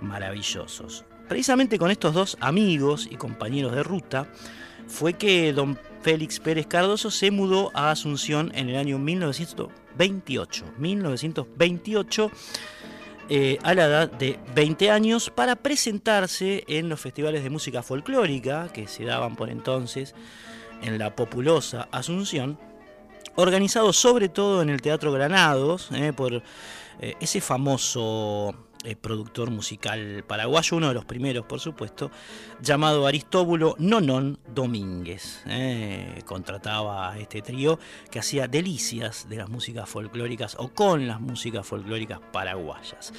[0.00, 0.86] maravilloso.
[1.28, 4.28] Precisamente con estos dos amigos y compañeros de ruta,
[4.86, 10.64] fue que don Félix Pérez Cardoso se mudó a Asunción en el año 1928.
[10.78, 12.30] 1928
[13.28, 18.68] eh, a la edad de 20 años para presentarse en los festivales de música folclórica
[18.72, 20.14] que se daban por entonces
[20.82, 22.58] en la populosa Asunción,
[23.36, 26.42] organizados sobre todo en el Teatro Granados eh, por
[27.00, 32.10] eh, ese famoso eh, productor musical paraguayo, uno de los primeros por supuesto,
[32.60, 35.42] llamado Aristóbulo Nonón Domínguez.
[35.46, 37.78] eh, contrataba a este trío
[38.10, 43.12] que hacía delicias de las músicas folclóricas o con las músicas folclóricas paraguayas.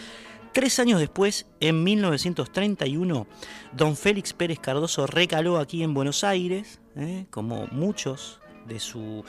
[0.56, 3.28] Tres años después, en 1931,
[3.74, 9.26] don Félix Pérez Cardoso recaló aquí en Buenos Aires, eh, como muchos de su,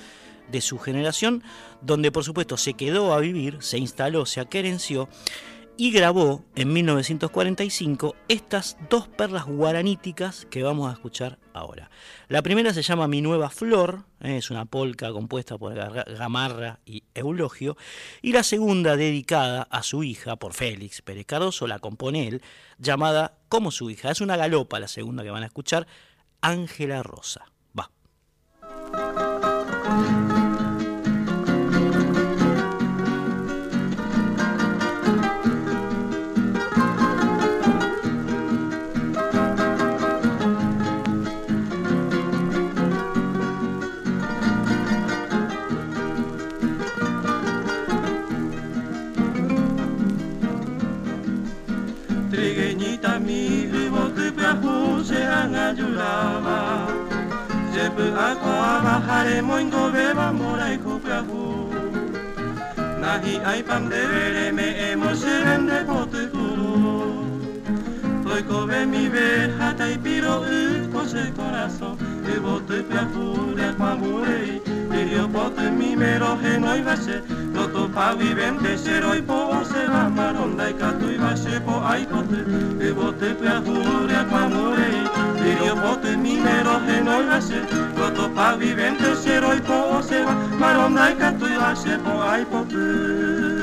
[0.52, 1.42] de su generación,
[1.80, 5.08] donde por supuesto se quedó a vivir, se instaló, se aquerenció
[5.78, 11.90] y grabó en 1945 estas dos perlas guaraníticas que vamos a escuchar ahora.
[12.28, 17.04] La primera se llama Mi Nueva Flor, eh, es una polca compuesta por Gamarra y
[17.14, 17.76] Eulogio,
[18.22, 22.42] y la segunda dedicada a su hija por Félix Pérez Cardoso, la compone él,
[22.78, 24.10] llamada como su hija.
[24.10, 25.86] Es una galopa la segunda que van a escuchar,
[26.40, 27.44] Ángela Rosa.
[57.96, 61.42] py'ako'áva ha remoingovéva morayhu py'ahu
[63.00, 64.68] na hi'áipa pote mi
[65.64, 66.72] ndepotyhuru
[68.32, 69.26] oikove mive
[69.58, 71.96] ha taipiro'y koche corazón
[72.34, 73.24] yvoty py'ahu
[73.56, 74.60] reakuãmburei
[74.92, 77.16] rehiopoty mime rohenoivache
[77.56, 82.40] rotopavivente che roipo'õseva marondaikatuivache po'aikoty
[82.88, 83.76] yvoty py'ahu
[84.10, 87.64] reakuãmburei ποτέ μήνερο ενόησε
[87.96, 93.55] Το το παγιβέντε σε ροϊκό σεβα Μα ρονάει κατ' το ιάσε πω αϊ ποτέ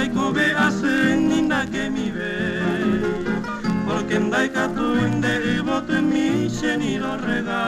[0.00, 2.32] ve, ai kobe asen ninda que mi ve
[3.86, 7.62] Porque ndai katu inde ibote mi sheni lo rega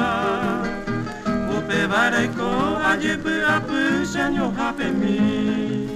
[1.56, 5.88] Upe baraiko ajepe apu shanyo hape mi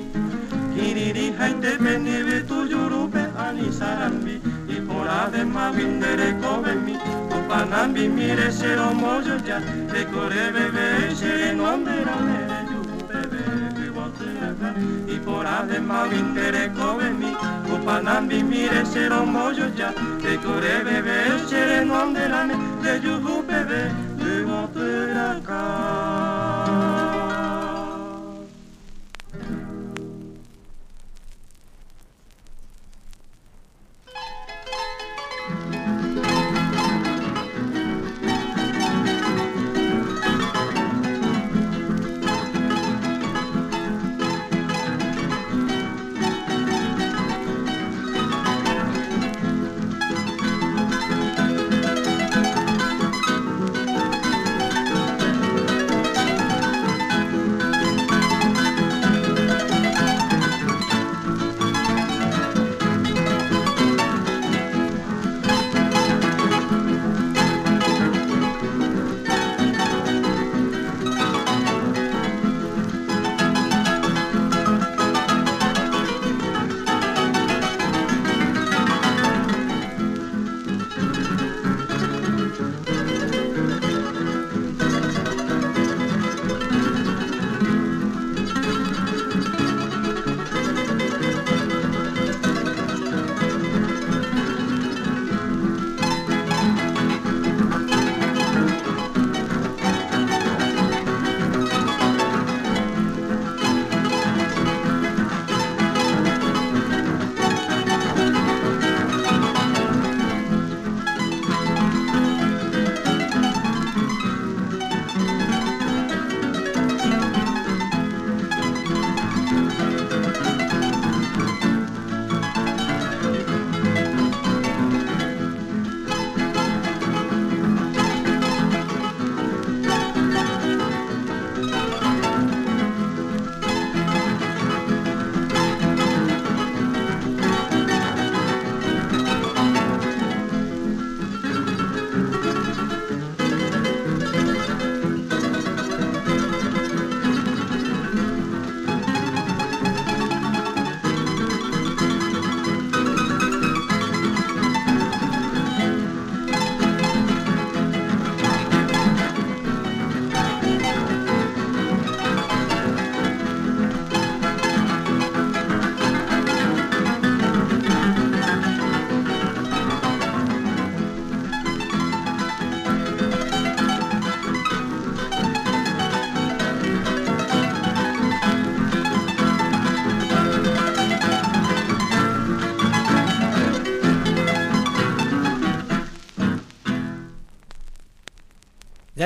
[0.75, 6.97] Kiriri haite peni ve tu yurupe ani sarambi Y por además vindere kobe mi
[7.31, 9.59] Upanambi mire sero mojo ya
[9.93, 12.66] De kore bebe mere yurupe bebe
[14.59, 17.31] tata i porade mavintere come mi
[17.73, 23.93] u panambi mire sero mojo ja te kore bebe sere non delane te juhu bebe
[24.17, 26.26] de montera ka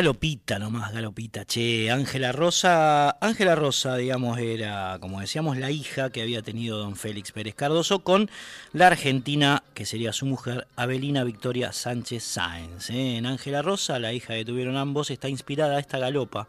[0.01, 1.91] Galopita nomás, galopita, che.
[1.91, 7.33] Ángela Rosa, Ángela Rosa, digamos, era, como decíamos, la hija que había tenido don Félix
[7.33, 8.31] Pérez Cardoso con
[8.73, 12.89] la argentina, que sería su mujer, Abelina Victoria Sánchez Sáenz.
[12.89, 13.19] ¿eh?
[13.19, 16.49] En Ángela Rosa, la hija que tuvieron ambos, está inspirada esta galopa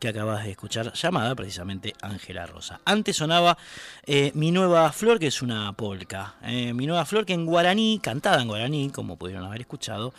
[0.00, 2.80] que acabas de escuchar, llamada precisamente Ángela Rosa.
[2.84, 3.56] Antes sonaba
[4.04, 6.34] eh, Mi Nueva Flor, que es una polca.
[6.42, 10.12] Eh, Mi Nueva Flor, que en guaraní, cantada en guaraní, como pudieron haber escuchado,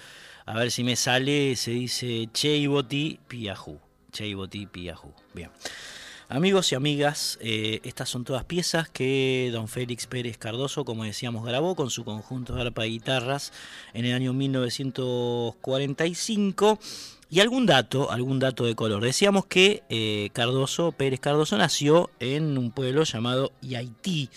[0.52, 3.80] a ver si me sale, se dice Cheiboti Piajú.
[4.12, 5.14] Cheiboti Piajú.
[5.34, 5.50] Bien.
[6.28, 11.46] Amigos y amigas, eh, estas son todas piezas que don Félix Pérez Cardoso, como decíamos,
[11.46, 13.54] grabó con su conjunto de arpa y guitarras
[13.94, 16.80] en el año 1945.
[17.30, 19.02] Y algún dato, algún dato de color.
[19.02, 24.30] Decíamos que eh, Cardoso, Pérez Cardoso, nació en un pueblo llamado Yaití.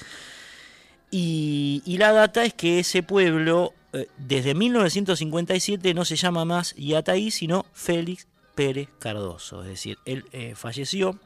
[1.16, 7.30] Y, la data es que ese pueblo eh, desde 1957 no se llama más Yataí,
[7.30, 8.26] sino Félix
[8.56, 9.62] Pérez Cardoso.
[9.62, 11.16] Es decir, él eh, falleció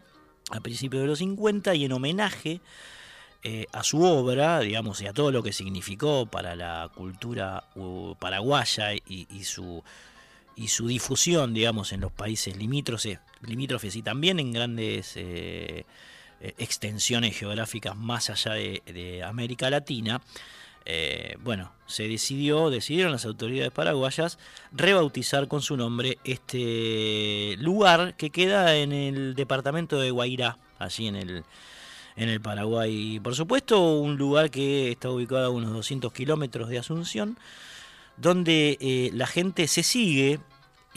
[0.51, 2.61] a principios de los 50 y en homenaje
[3.43, 7.65] eh, a su obra, digamos, y a todo lo que significó para la cultura
[8.19, 9.83] paraguaya y, su,
[10.55, 15.17] y su difusión, digamos, en los países limítrofes, limítrofes y también en grandes
[16.41, 20.21] extensiones geográficas más allá de América Latina,
[20.91, 24.39] eh, bueno, se decidió, decidieron las autoridades paraguayas
[24.73, 31.17] rebautizar con su nombre este lugar que queda en el departamento de Guairá, allí en
[31.17, 31.45] el,
[32.17, 33.21] en el Paraguay.
[33.21, 37.37] Por supuesto, un lugar que está ubicado a unos 200 kilómetros de Asunción,
[38.17, 40.41] donde eh, la gente se sigue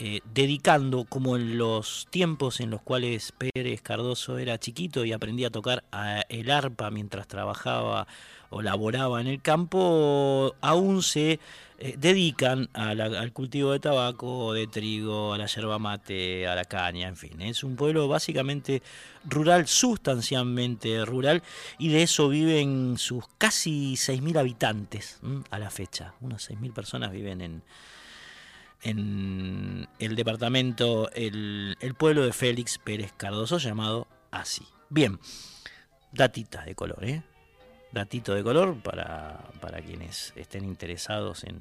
[0.04, 5.46] eh, dedicando, como en los tiempos en los cuales Pérez Cardoso era chiquito y aprendía
[5.46, 5.84] a tocar
[6.28, 8.08] el arpa mientras trabajaba
[8.50, 11.38] o laboraba en el campo, aún se
[11.78, 17.06] eh, dedican al cultivo de tabaco, de trigo, a la yerba mate, a la caña,
[17.06, 17.40] en fin.
[17.40, 18.82] Es un pueblo básicamente
[19.24, 21.44] rural, sustancialmente rural,
[21.78, 25.20] y de eso viven sus casi 6.000 habitantes
[25.50, 26.14] a la fecha.
[26.20, 27.62] Unas 6.000 personas viven en,
[28.82, 34.66] en el departamento, el, pueblo de Félix Pérez Cardoso, llamado así.
[34.90, 35.18] Bien,
[36.12, 37.22] datitas de color, ¿eh?
[37.92, 39.38] datito de color para,
[39.86, 41.58] quienes estén interesados en,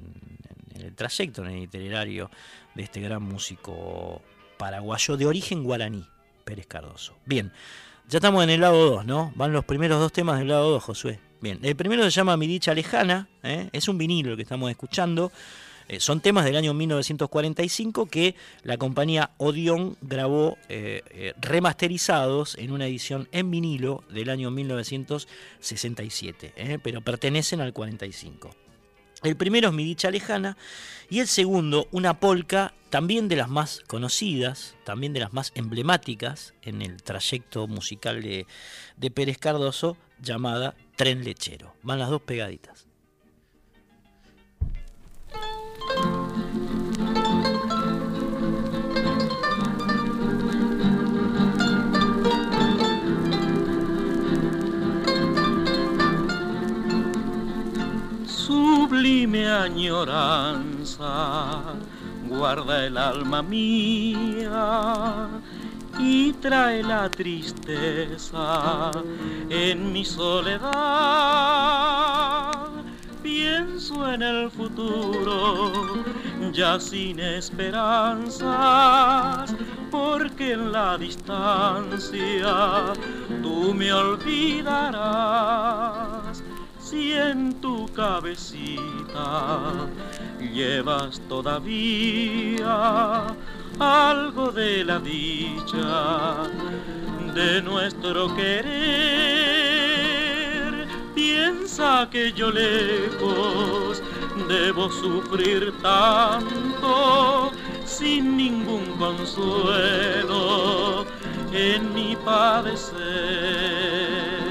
[0.76, 2.32] el trayecto, en el itinerario
[2.74, 4.22] de este gran músico
[4.58, 6.08] paraguayo de origen guaraní,
[6.44, 7.16] Pérez Cardoso.
[7.26, 7.52] Bien,
[8.08, 9.32] ya estamos en el lado 2, ¿no?
[9.36, 11.20] Van los primeros dos temas del lado 2, Josué.
[11.40, 13.70] Bien, el primero se llama Mi Dicha Lejana, ¿eh?
[13.74, 15.32] es un vinilo el que estamos escuchando.
[15.92, 22.72] Eh, son temas del año 1945 que la compañía Odeon grabó eh, eh, remasterizados en
[22.72, 28.52] una edición en vinilo del año 1967, pero pertenecen al 45.
[29.24, 30.56] El primero es Mi Dicha Lejana
[31.10, 36.54] y el segundo una polca también de las más conocidas, también de las más emblemáticas
[36.62, 38.48] en el trayecto musical de,
[38.96, 41.76] de Pérez Cardoso llamada Tren Lechero.
[41.84, 42.88] Van las dos pegaditas.
[59.02, 61.04] Sublime añoranza
[62.30, 65.28] guarda el alma mía
[65.98, 68.92] y trae la tristeza
[69.50, 70.62] en mi soledad
[73.24, 75.72] pienso en el futuro,
[76.52, 78.46] ya sin esperanzas,
[79.90, 82.94] porque en la distancia
[83.42, 85.02] tú me olvidarás.
[86.92, 89.88] Si en tu cabecita
[90.42, 93.28] llevas todavía
[93.80, 96.50] algo de la dicha
[97.34, 98.76] de nuestro querer
[101.16, 104.04] piensa que yo lejos
[104.50, 107.54] debo sufrir tanto
[107.86, 111.06] sin ningún consuelo
[111.54, 114.51] en mi padecer.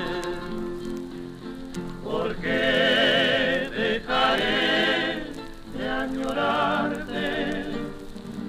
[2.11, 5.23] Porque dejaré
[5.77, 7.65] de añorarte,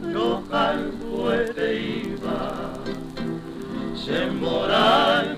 [0.01, 1.75] no calcué te
[2.09, 2.73] iba,
[3.95, 5.37] se moral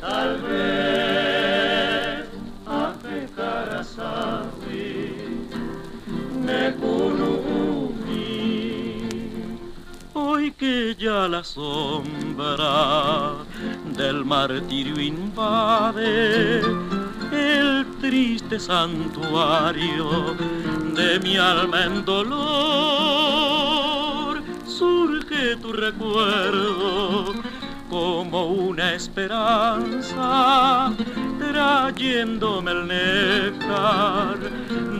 [0.00, 0.95] tal vez
[11.36, 13.44] la sombra
[13.94, 16.62] del martirio invade
[17.30, 20.34] el triste santuario
[20.94, 22.32] de mi alma en dolor,
[24.66, 27.34] surge tu recuerdo
[27.90, 30.90] como una esperanza,
[31.38, 34.38] trayéndome el néctar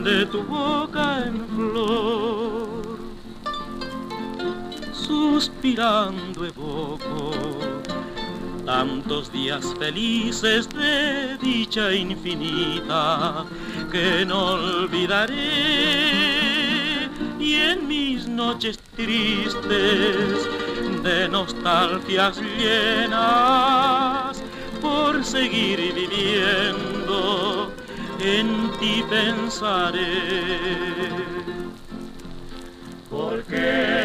[0.03, 2.06] de tu boca en flor.
[5.37, 7.31] Suspirando evoco
[8.65, 13.45] tantos días felices de dicha infinita
[13.91, 15.35] que no olvidaré.
[17.39, 20.49] Y en mis noches tristes
[21.03, 24.41] de nostalgias llenas
[24.81, 27.71] por seguir viviendo
[28.19, 30.17] en ti pensaré.
[33.11, 33.96] Porque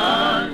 [0.00, 0.49] Amém.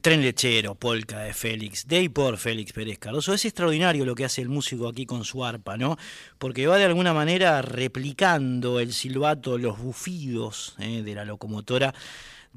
[0.00, 3.34] Tren lechero, polka de Félix, de y por Félix Pérez Cardoso.
[3.34, 5.96] Es extraordinario lo que hace el músico aquí con su arpa, ¿no?
[6.38, 11.02] Porque va de alguna manera replicando el silbato, los bufidos ¿eh?
[11.02, 11.94] de la locomotora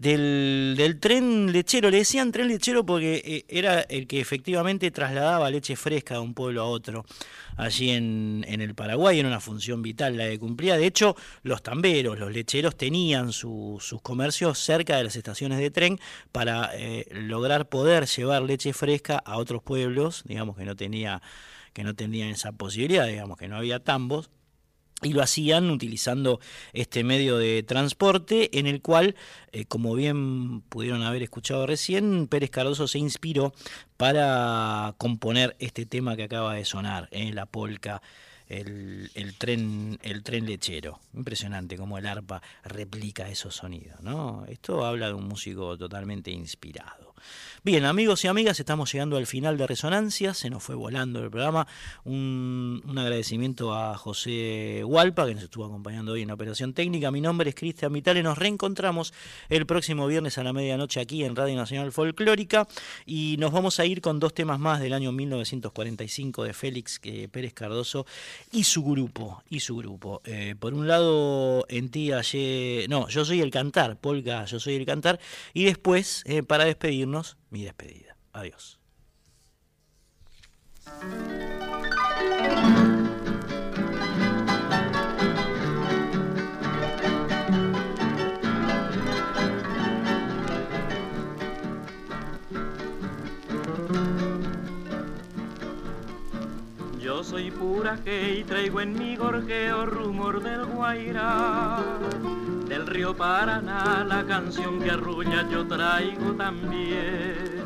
[0.02, 1.90] del, tren lechero.
[1.90, 6.34] Le decían tren lechero porque eh, era el que efectivamente trasladaba leche fresca de un
[6.34, 7.06] pueblo a otro
[7.58, 10.78] allí en, en, el Paraguay, era una función vital la que cumplía.
[10.78, 15.70] De hecho, los tamberos, los lecheros tenían su- sus comercios cerca de las estaciones de
[15.70, 16.00] tren
[16.32, 21.22] para eh, lograr poder llevar leche fresca a otros pueblos, digamos que no tenía
[21.74, 24.30] que no tenían esa posibilidad, digamos que no había tambos,
[25.02, 26.40] y lo hacían utilizando
[26.74, 29.16] este medio de transporte en el cual,
[29.52, 33.54] eh, como bien pudieron haber escuchado recién, Pérez Cardoso se inspiró
[33.98, 38.02] para componer este tema que acaba de sonar, eh, la polca,
[38.48, 41.00] el, el tren, el tren lechero.
[41.14, 44.46] Impresionante cómo el arpa replica esos sonidos, ¿no?
[44.48, 47.16] Esto habla de un músico totalmente inspirado.
[47.64, 51.30] Bien, amigos y amigas, estamos llegando al final de Resonancia, se nos fue volando el
[51.30, 51.68] programa.
[52.04, 57.12] Un, agradecimiento a José Hualpa, que nos estuvo acompañando hoy en la operación técnica.
[57.12, 59.14] Mi nombre es Cristian Vitale, nos reencontramos
[59.48, 62.68] el próximo viernes a la medianoche aquí en Radio Nacional Folclórica
[63.06, 67.28] y nos vamos a ir con dos temas más del año 1945 de Félix eh,
[67.32, 68.08] Pérez Cardoso
[68.52, 70.24] y su grupo, y su grupo.
[70.26, 74.78] Eh, por un lado, en ti ayer, no, yo soy el cantar, Polka, yo soy
[74.78, 75.20] el cantar,
[75.54, 78.16] y después, eh, para despedirnos, mi despedida.
[78.34, 78.80] Adiós.
[97.22, 101.78] Yo soy pura que y traigo en mi gorjeo rumor del Guairá.
[102.68, 107.62] Del río Paraná la canción que arrulla yo traigo también.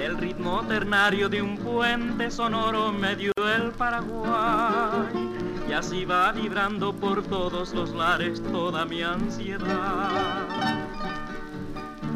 [0.00, 5.28] El ritmo ternario de un puente sonoro me dio el Paraguay.
[5.68, 10.08] Y así va vibrando por todos los lares toda mi ansiedad.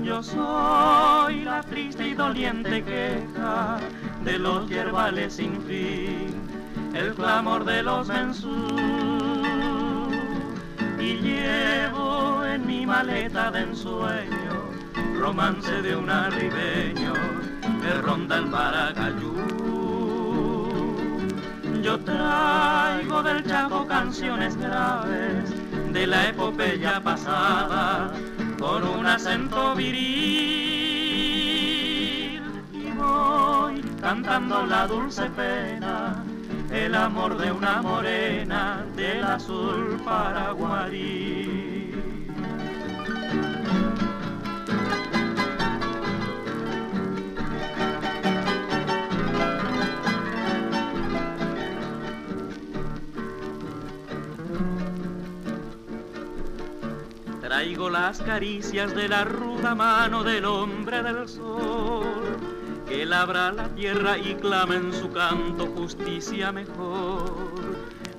[0.03, 3.79] Yo soy la triste y doliente queja
[4.25, 6.62] de los yerbales sin fin,
[6.95, 8.67] el clamor de los mensú.
[10.99, 14.53] Y llevo en mi maleta de ensueño
[15.19, 17.13] romance de un arribeño
[17.81, 19.37] que ronda el Paracayú.
[21.83, 25.53] Yo traigo del Chaco canciones graves
[25.93, 28.13] de la epopeya pasada
[28.59, 30.03] con un acento viril
[32.73, 36.22] y voy cantando la dulce pena,
[36.73, 41.91] el amor de una morena del azul paraguarí.
[57.43, 62.22] Traigo las caricias de la ruda mano del hombre del sol,
[62.93, 67.65] que labra la tierra y clama en su canto justicia mejor.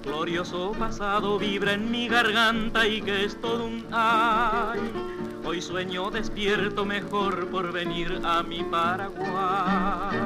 [0.04, 4.80] Glorioso pasado vibra en mi garganta y que es todo un ay.
[5.46, 10.18] Hoy sueño despierto mejor por venir a mi Paraguay.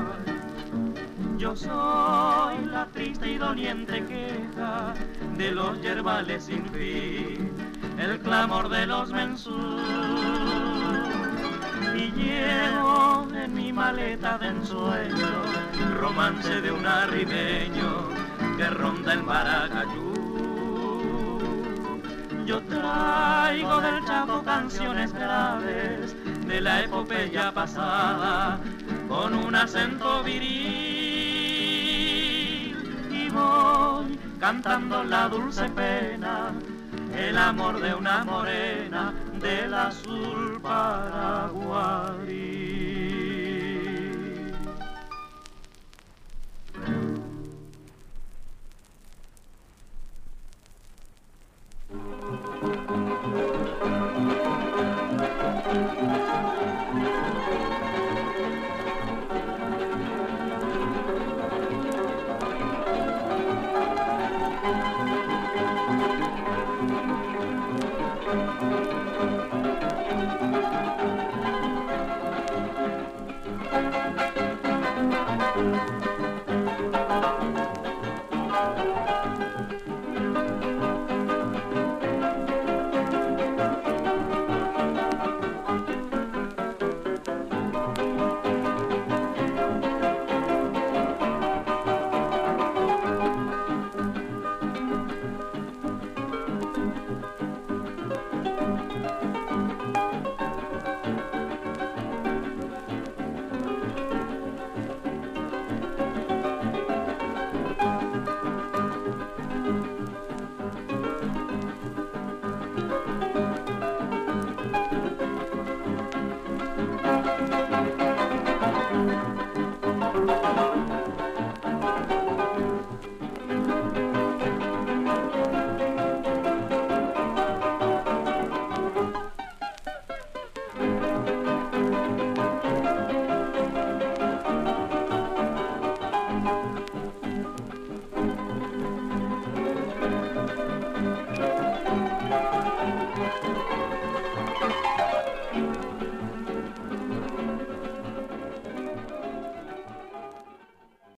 [1.38, 4.94] Yo soy la triste y doliente queja
[5.38, 7.52] de los yerbales sin fin,
[8.00, 10.67] el clamor de los mensú.
[12.18, 15.28] Llevo en mi maleta de ensueño
[16.00, 18.10] romance de un arribeño
[18.58, 20.14] que ronda el Maracayú.
[22.46, 26.16] Yo traigo del Chaco canciones graves
[26.48, 28.60] de la epopeya pasada
[29.08, 30.48] con un acento viril
[33.12, 36.52] y voy cantando la dulce pena,
[37.16, 42.38] el amor de una morena del azul paraguarí.